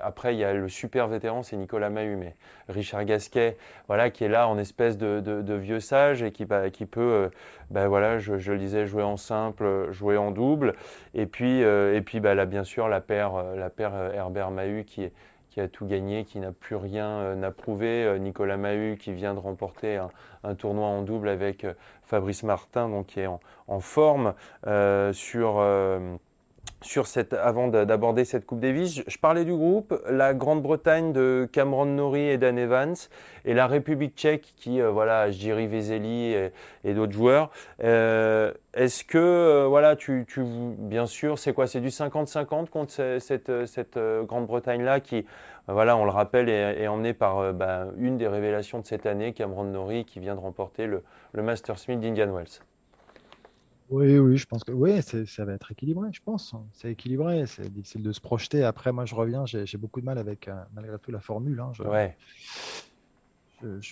Après, 0.03 0.35
il 0.35 0.39
y 0.39 0.45
a 0.45 0.53
le 0.53 0.69
super 0.69 1.09
vétéran, 1.09 1.43
c'est 1.43 1.57
Nicolas 1.57 1.89
Mahut, 1.89 2.35
Richard 2.69 3.05
Gasquet, 3.07 3.57
voilà, 3.87 4.11
qui 4.11 4.25
est 4.25 4.29
là 4.29 4.47
en 4.47 4.59
espèce 4.59 4.99
de, 4.99 5.55
vieux 5.55 5.81
sage 5.81 6.23
et 6.23 6.33
qui, 6.33 6.47
qui 6.73 6.85
peut, 6.85 7.01
euh, 7.01 7.29
ben 7.71 7.89
voilà, 7.89 8.19
je, 8.19 8.35
le 8.35 8.59
disais, 8.59 8.85
jouer 8.85 9.03
en 9.03 9.17
simple, 9.17 9.91
jouer 9.91 10.19
en 10.19 10.31
double. 10.31 10.75
Et 11.15 11.25
puis, 11.25 11.65
euh, 11.65 11.97
et 11.97 12.03
puis 12.03 12.21
bah, 12.21 12.35
là, 12.35 12.45
bien 12.45 12.65
sûr, 12.65 12.89
la 12.89 13.01
paire, 13.01 13.43
la 13.57 13.71
paire 13.71 13.95
Herbert 14.15 14.51
Mahut 14.51 14.85
qui 14.85 15.05
est 15.05 15.13
qui 15.55 15.61
a 15.61 15.69
tout 15.69 15.87
gagné, 15.87 16.25
qui 16.25 16.41
n'a 16.41 16.51
plus 16.51 16.75
rien 16.75 17.41
à 17.41 17.51
prouver. 17.53 18.19
Nicolas 18.19 18.57
Mahut 18.57 18.97
qui 18.97 19.13
vient 19.13 19.35
de 19.35 19.39
remporter 19.39 20.01
un, 20.43 20.55
tournoi 20.57 20.89
en 20.89 21.03
double 21.03 21.29
avec 21.29 21.65
Fabrice 22.03 22.43
Martin, 22.43 22.89
donc 22.89 23.07
qui 23.07 23.21
est 23.21 23.29
en, 23.29 23.81
forme 23.81 24.35
sur 25.13 25.61
sur 26.85 27.07
cette, 27.07 27.33
avant 27.33 27.69
d'aborder 27.69 28.25
cette 28.25 28.47
Coupe 28.47 28.61
Davis. 28.61 29.03
Je, 29.07 29.19
parlais 29.19 29.45
du 29.45 29.55
groupe, 29.55 30.01
la 30.09 30.35
Grande-Bretagne 30.35 31.13
de 31.13 31.49
Cameron 31.51 31.87
Norrie 31.87 32.29
et 32.29 32.39
Dan 32.39 32.59
Evans, 32.59 32.95
et 33.45 33.55
la 33.55 33.67
République 33.67 34.15
tchèque 34.17 34.53
qui, 34.57 34.81
euh, 34.81 34.91
voilà, 34.91 35.31
Jiri 35.31 35.67
Vezeli 35.67 36.35
et, 36.85 36.95
d'autres 36.95 37.13
joueurs. 37.13 37.51
Euh, 37.83 38.53
est-ce 38.75 39.05
que, 39.05 39.19
euh, 39.19 39.67
voilà, 39.67 39.97
tu, 39.97 40.25
tu, 40.29 40.43
bien 40.45 41.07
sûr, 41.07 41.39
c'est 41.39 41.53
quoi? 41.53 41.67
C'est 41.67 41.81
du 41.81 41.89
50-50 41.89 42.69
contre 42.69 43.19
cette, 43.19 43.67
cette 43.67 43.99
Grande-Bretagne-là 43.99 45.01
qui, 45.01 45.25
voilà, 45.67 45.97
on 45.97 46.05
le 46.05 46.11
rappelle, 46.11 46.49
est, 46.49 46.87
emmenée 46.87 47.15
par 47.15 47.55
bah, 47.55 47.87
une 47.97 48.19
des 48.19 48.29
révélations 48.29 48.81
de 48.81 48.87
cette 48.87 49.07
année, 49.07 49.33
Cameron 49.33 49.65
Norrie, 49.65 50.05
qui 50.05 50.21
vient 50.21 50.35
de 50.35 50.41
remporter 50.41 50.87
le, 50.87 51.03
le 51.33 51.43
Masters 51.43 51.79
Smith 51.79 52.01
d'Indian 52.01 52.33
Wells. 52.35 52.61
Oui, 53.95 54.19
oui, 54.19 54.37
je 54.37 54.47
pense 54.47 54.65
que 54.65 54.73
oui, 54.73 55.01
ça 55.03 55.45
va 55.45 55.53
être 55.53 55.71
équilibré, 55.71 56.09
je 56.13 56.21
pense. 56.21 56.53
C'est 56.73 56.91
équilibré, 56.91 57.47
c'est 57.47 57.73
difficile 57.73 58.03
de 58.03 58.11
se 58.11 58.21
projeter. 58.21 58.65
Après, 58.65 58.91
moi, 58.91 59.05
je 59.05 59.15
reviens, 59.15 59.47
j'ai 59.47 59.79
beaucoup 59.79 60.01
de 60.01 60.05
mal 60.05 60.19
avec, 60.19 60.49
euh, 60.49 60.55
malgré 60.75 60.99
tout, 60.99 61.13
la 61.13 61.21
formule. 61.21 61.61
hein. 61.61 61.71
Ouais, 61.85 62.17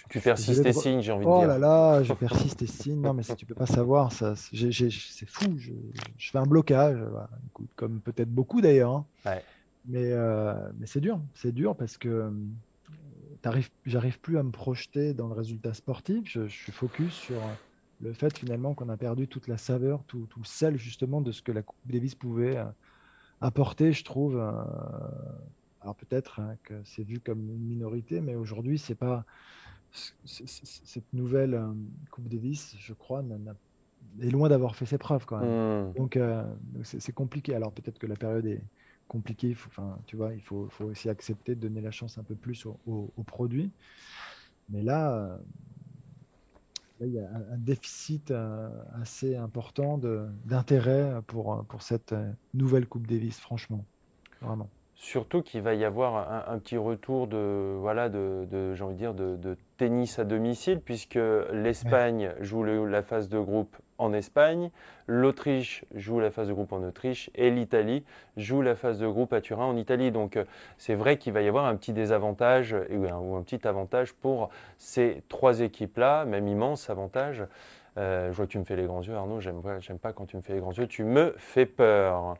tu 0.08 0.20
persistes 0.20 0.66
et 0.66 0.72
signes, 0.72 1.00
j'ai 1.02 1.12
envie 1.12 1.24
de 1.24 1.30
Oh 1.30 1.38
dire. 1.38 1.48
là 1.48 1.58
là, 1.58 2.02
je 2.02 2.12
persiste 2.14 2.62
et 2.62 2.66
signe. 2.66 3.00
Non, 3.00 3.14
mais 3.14 3.22
si 3.22 3.36
tu 3.36 3.46
peux 3.46 3.54
pas 3.54 3.66
savoir, 3.66 4.10
ça, 4.12 4.34
c'est 4.34 5.28
fou. 5.28 5.56
Je, 5.56 5.70
fais 6.18 6.38
un 6.38 6.46
blocage, 6.46 6.98
comme 7.76 8.00
peut-être 8.00 8.30
beaucoup 8.30 8.60
d'ailleurs. 8.60 8.90
Hein. 8.90 9.06
Ouais. 9.24 9.42
Mais, 9.86 10.10
euh, 10.12 10.54
mais 10.78 10.86
c'est 10.86 11.00
dur, 11.00 11.20
c'est 11.34 11.52
dur 11.52 11.76
parce 11.76 11.96
que 11.96 12.08
euh, 12.08 12.30
j'arrive 13.86 14.20
plus 14.20 14.36
à 14.38 14.42
me 14.42 14.50
projeter 14.50 15.14
dans 15.14 15.28
le 15.28 15.34
résultat 15.34 15.74
sportif. 15.74 16.22
Je, 16.24 16.48
je 16.48 16.54
suis 16.54 16.72
focus 16.72 17.12
sur 17.12 17.36
le 18.02 18.12
fait 18.12 18.36
finalement 18.36 18.74
qu'on 18.74 18.88
a 18.88 18.96
perdu 18.96 19.28
toute 19.28 19.48
la 19.48 19.56
saveur, 19.56 20.02
tout, 20.04 20.26
tout, 20.28 20.40
le 20.40 20.44
sel 20.44 20.76
justement 20.76 21.20
de 21.20 21.32
ce 21.32 21.40
que 21.40 21.52
la 21.52 21.62
Coupe 21.62 21.78
Davis 21.86 22.14
pouvait 22.14 22.56
euh, 22.56 22.64
apporter, 23.40 23.92
je 23.92 24.04
trouve. 24.04 24.36
Euh, 24.36 24.50
alors 25.80 25.94
peut-être 25.94 26.40
hein, 26.40 26.56
que 26.64 26.74
c'est 26.84 27.04
vu 27.04 27.20
comme 27.20 27.40
une 27.50 27.64
minorité, 27.64 28.20
mais 28.20 28.34
aujourd'hui, 28.34 28.78
c'est 28.78 28.94
pas 28.94 29.24
cette 30.24 31.12
nouvelle 31.12 31.54
euh, 31.54 31.72
Coupe 32.10 32.28
Davis, 32.28 32.74
je 32.78 32.92
crois, 32.92 33.22
est 34.20 34.30
loin 34.30 34.48
d'avoir 34.48 34.74
fait 34.74 34.86
ses 34.86 34.98
preuves 34.98 35.24
quand 35.26 35.38
même. 35.38 35.90
Mmh. 35.90 35.94
Donc 35.94 36.18
c'est 36.82 37.12
compliqué. 37.12 37.54
Alors 37.54 37.72
peut-être 37.72 37.98
que 37.98 38.06
la 38.06 38.16
période 38.16 38.46
est 38.46 38.62
compliquée. 39.06 39.54
enfin, 39.66 39.98
tu 40.06 40.16
vois, 40.16 40.34
il 40.34 40.40
faut, 40.40 40.68
faut, 40.70 40.86
aussi 40.86 41.08
accepter 41.08 41.54
de 41.54 41.60
donner 41.60 41.82
la 41.82 41.90
chance 41.90 42.18
un 42.18 42.24
peu 42.24 42.34
plus 42.34 42.66
aux 42.66 43.22
produits. 43.26 43.70
Mais 44.70 44.82
là, 44.82 45.38
il 47.06 47.12
y 47.14 47.18
a 47.18 47.28
un 47.52 47.58
déficit 47.58 48.30
euh, 48.30 48.68
assez 49.00 49.36
important 49.36 49.98
d'intérêt 50.44 51.20
pour, 51.26 51.64
pour 51.66 51.82
cette 51.82 52.12
euh, 52.12 52.32
nouvelle 52.54 52.86
Coupe 52.86 53.06
Davis, 53.06 53.38
franchement. 53.38 53.84
Vraiment. 54.40 54.68
Surtout 54.94 55.42
qu'il 55.42 55.62
va 55.62 55.74
y 55.74 55.84
avoir 55.84 56.48
un, 56.48 56.58
petit 56.58 56.76
retour 56.76 57.26
de, 57.26 57.76
voilà, 57.80 58.08
de, 58.08 58.46
de 58.50 58.74
j'ai 58.74 58.84
envie 58.84 58.94
de 58.94 58.98
dire, 58.98 59.14
de, 59.14 59.36
de, 59.36 59.56
tennis 59.76 60.18
à 60.18 60.24
domicile, 60.24 60.80
puisque 60.80 61.18
l'Espagne 61.52 62.32
joue 62.40 62.62
la 62.62 63.02
phase 63.02 63.28
de 63.28 63.38
groupe 63.38 63.76
en 63.98 64.12
Espagne, 64.12 64.70
l'Autriche 65.06 65.84
joue 65.94 66.20
la 66.20 66.30
phase 66.30 66.48
de 66.48 66.52
groupe 66.52 66.72
en 66.72 66.82
Autriche 66.82 67.30
et 67.34 67.50
l'Italie 67.50 68.04
joue 68.36 68.62
la 68.62 68.74
phase 68.74 68.98
de 68.98 69.06
groupe 69.06 69.32
à 69.32 69.40
Turin 69.40 69.64
en 69.64 69.76
Italie. 69.76 70.10
Donc 70.10 70.36
euh, 70.36 70.44
c'est 70.76 70.94
vrai 70.94 71.18
qu'il 71.18 71.32
va 71.32 71.42
y 71.42 71.48
avoir 71.48 71.66
un 71.66 71.76
petit 71.76 71.92
désavantage 71.92 72.76
ou 72.90 73.36
un 73.36 73.42
petit 73.42 73.66
avantage 73.66 74.12
pour 74.12 74.50
ces 74.78 75.22
trois 75.28 75.60
équipes-là, 75.60 76.24
même 76.24 76.48
immense 76.48 76.90
avantage. 76.90 77.44
Euh, 77.98 78.30
je 78.30 78.36
vois 78.36 78.46
que 78.46 78.52
tu 78.52 78.58
me 78.58 78.64
fais 78.64 78.76
les 78.76 78.86
grands 78.86 79.02
yeux, 79.02 79.14
Arnaud. 79.14 79.40
J'aime, 79.40 79.60
j'aime 79.80 79.98
pas 79.98 80.12
quand 80.12 80.24
tu 80.26 80.36
me 80.36 80.42
fais 80.42 80.54
les 80.54 80.60
grands 80.60 80.72
yeux. 80.72 80.86
Tu 80.86 81.04
me 81.04 81.34
fais 81.36 81.66
peur. 81.66 82.36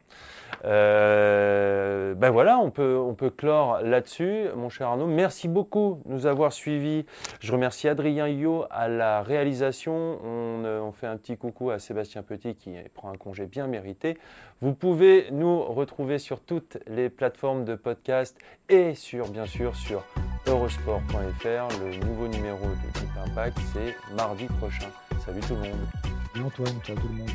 Euh, 0.65 2.15
ben 2.15 2.31
voilà, 2.31 2.59
on 2.59 2.71
peut, 2.71 3.31
clore 3.37 3.81
là-dessus, 3.83 4.47
mon 4.57 4.69
cher 4.69 4.89
Arnaud. 4.89 5.07
Merci 5.07 5.49
beaucoup 5.49 6.01
de 6.07 6.13
nous 6.13 6.27
avoir 6.27 6.53
suivis. 6.53 7.05
Je 7.41 7.53
remercie 7.53 7.89
Adrien 7.89 8.29
Yo 8.29 8.65
à 8.71 8.89
la 8.89 9.23
réalisation. 9.23 10.19
On, 10.25 10.65
euh, 10.65 10.81
on, 10.81 10.93
fait 10.93 11.07
un 11.07 11.17
petit 11.17 11.37
coucou 11.37 11.71
à 11.71 11.79
Sébastien 11.79 12.23
Petit 12.23 12.55
qui 12.55 12.75
prend 12.95 13.11
un 13.11 13.17
congé 13.17 13.47
bien 13.47 13.67
mérité. 13.67 14.19
Vous 14.61 14.75
pouvez 14.75 15.27
nous 15.33 15.63
retrouver 15.63 16.19
sur 16.19 16.41
toutes 16.41 16.79
les 16.87 17.11
plateformes 17.11 17.65
de 17.65 17.75
podcast 17.75 18.39
et 18.69 18.95
sur, 18.95 19.29
bien 19.29 19.47
sûr, 19.47 19.75
sur 19.75 20.05
eurosport.fr. 20.47 21.81
Le 21.81 22.07
nouveau 22.07 22.29
numéro 22.29 22.65
de 22.65 23.01
Deep 23.01 23.11
Impact, 23.27 23.59
c'est 23.73 24.15
mardi 24.15 24.47
prochain. 24.47 24.89
Salut 25.25 25.41
tout 25.43 25.55
le 25.55 25.61
monde. 25.61 25.89
Salut 26.33 26.47
Antoine, 26.47 26.81
ciao 26.83 26.97
tout 26.97 27.09
le 27.09 27.15
monde. 27.15 27.31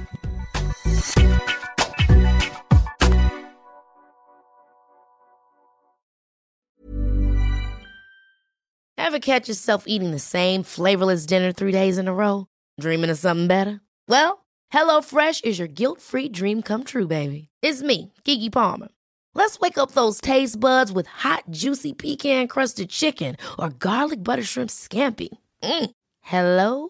Ever 8.98 9.20
catch 9.20 9.48
yourself 9.48 9.86
eating 9.88 10.12
the 10.12 10.20
same 10.20 10.64
flavorless 10.64 11.26
dinner 11.26 11.54
three 11.54 11.72
days 11.72 11.98
in 11.98 12.10
a 12.10 12.14
row? 12.14 12.48
Dreaming 12.78 13.10
of 13.10 13.18
something 13.18 13.48
better? 13.48 13.80
Well, 14.10 14.46
HelloFresh 14.74 15.46
is 15.46 15.58
your 15.58 15.70
guilt-free 15.70 16.30
dream 16.30 16.62
come 16.62 16.84
true, 16.84 17.08
baby. 17.08 17.48
It's 17.62 17.82
me, 17.82 18.12
Kiki 18.26 18.50
Palmer. 18.50 18.90
Let's 19.34 19.62
wake 19.62 19.78
up 19.78 19.92
those 19.92 20.20
taste 20.20 20.60
buds 20.60 20.92
with 20.92 21.08
hot, 21.08 21.44
juicy 21.52 21.94
pecan-crusted 21.94 22.90
chicken 22.90 23.38
or 23.58 23.70
garlic 23.70 24.26
butter 24.26 24.44
shrimp 24.44 24.72
scampi. 24.72 25.30
Mm. 25.64 25.92
Hello 26.22 26.90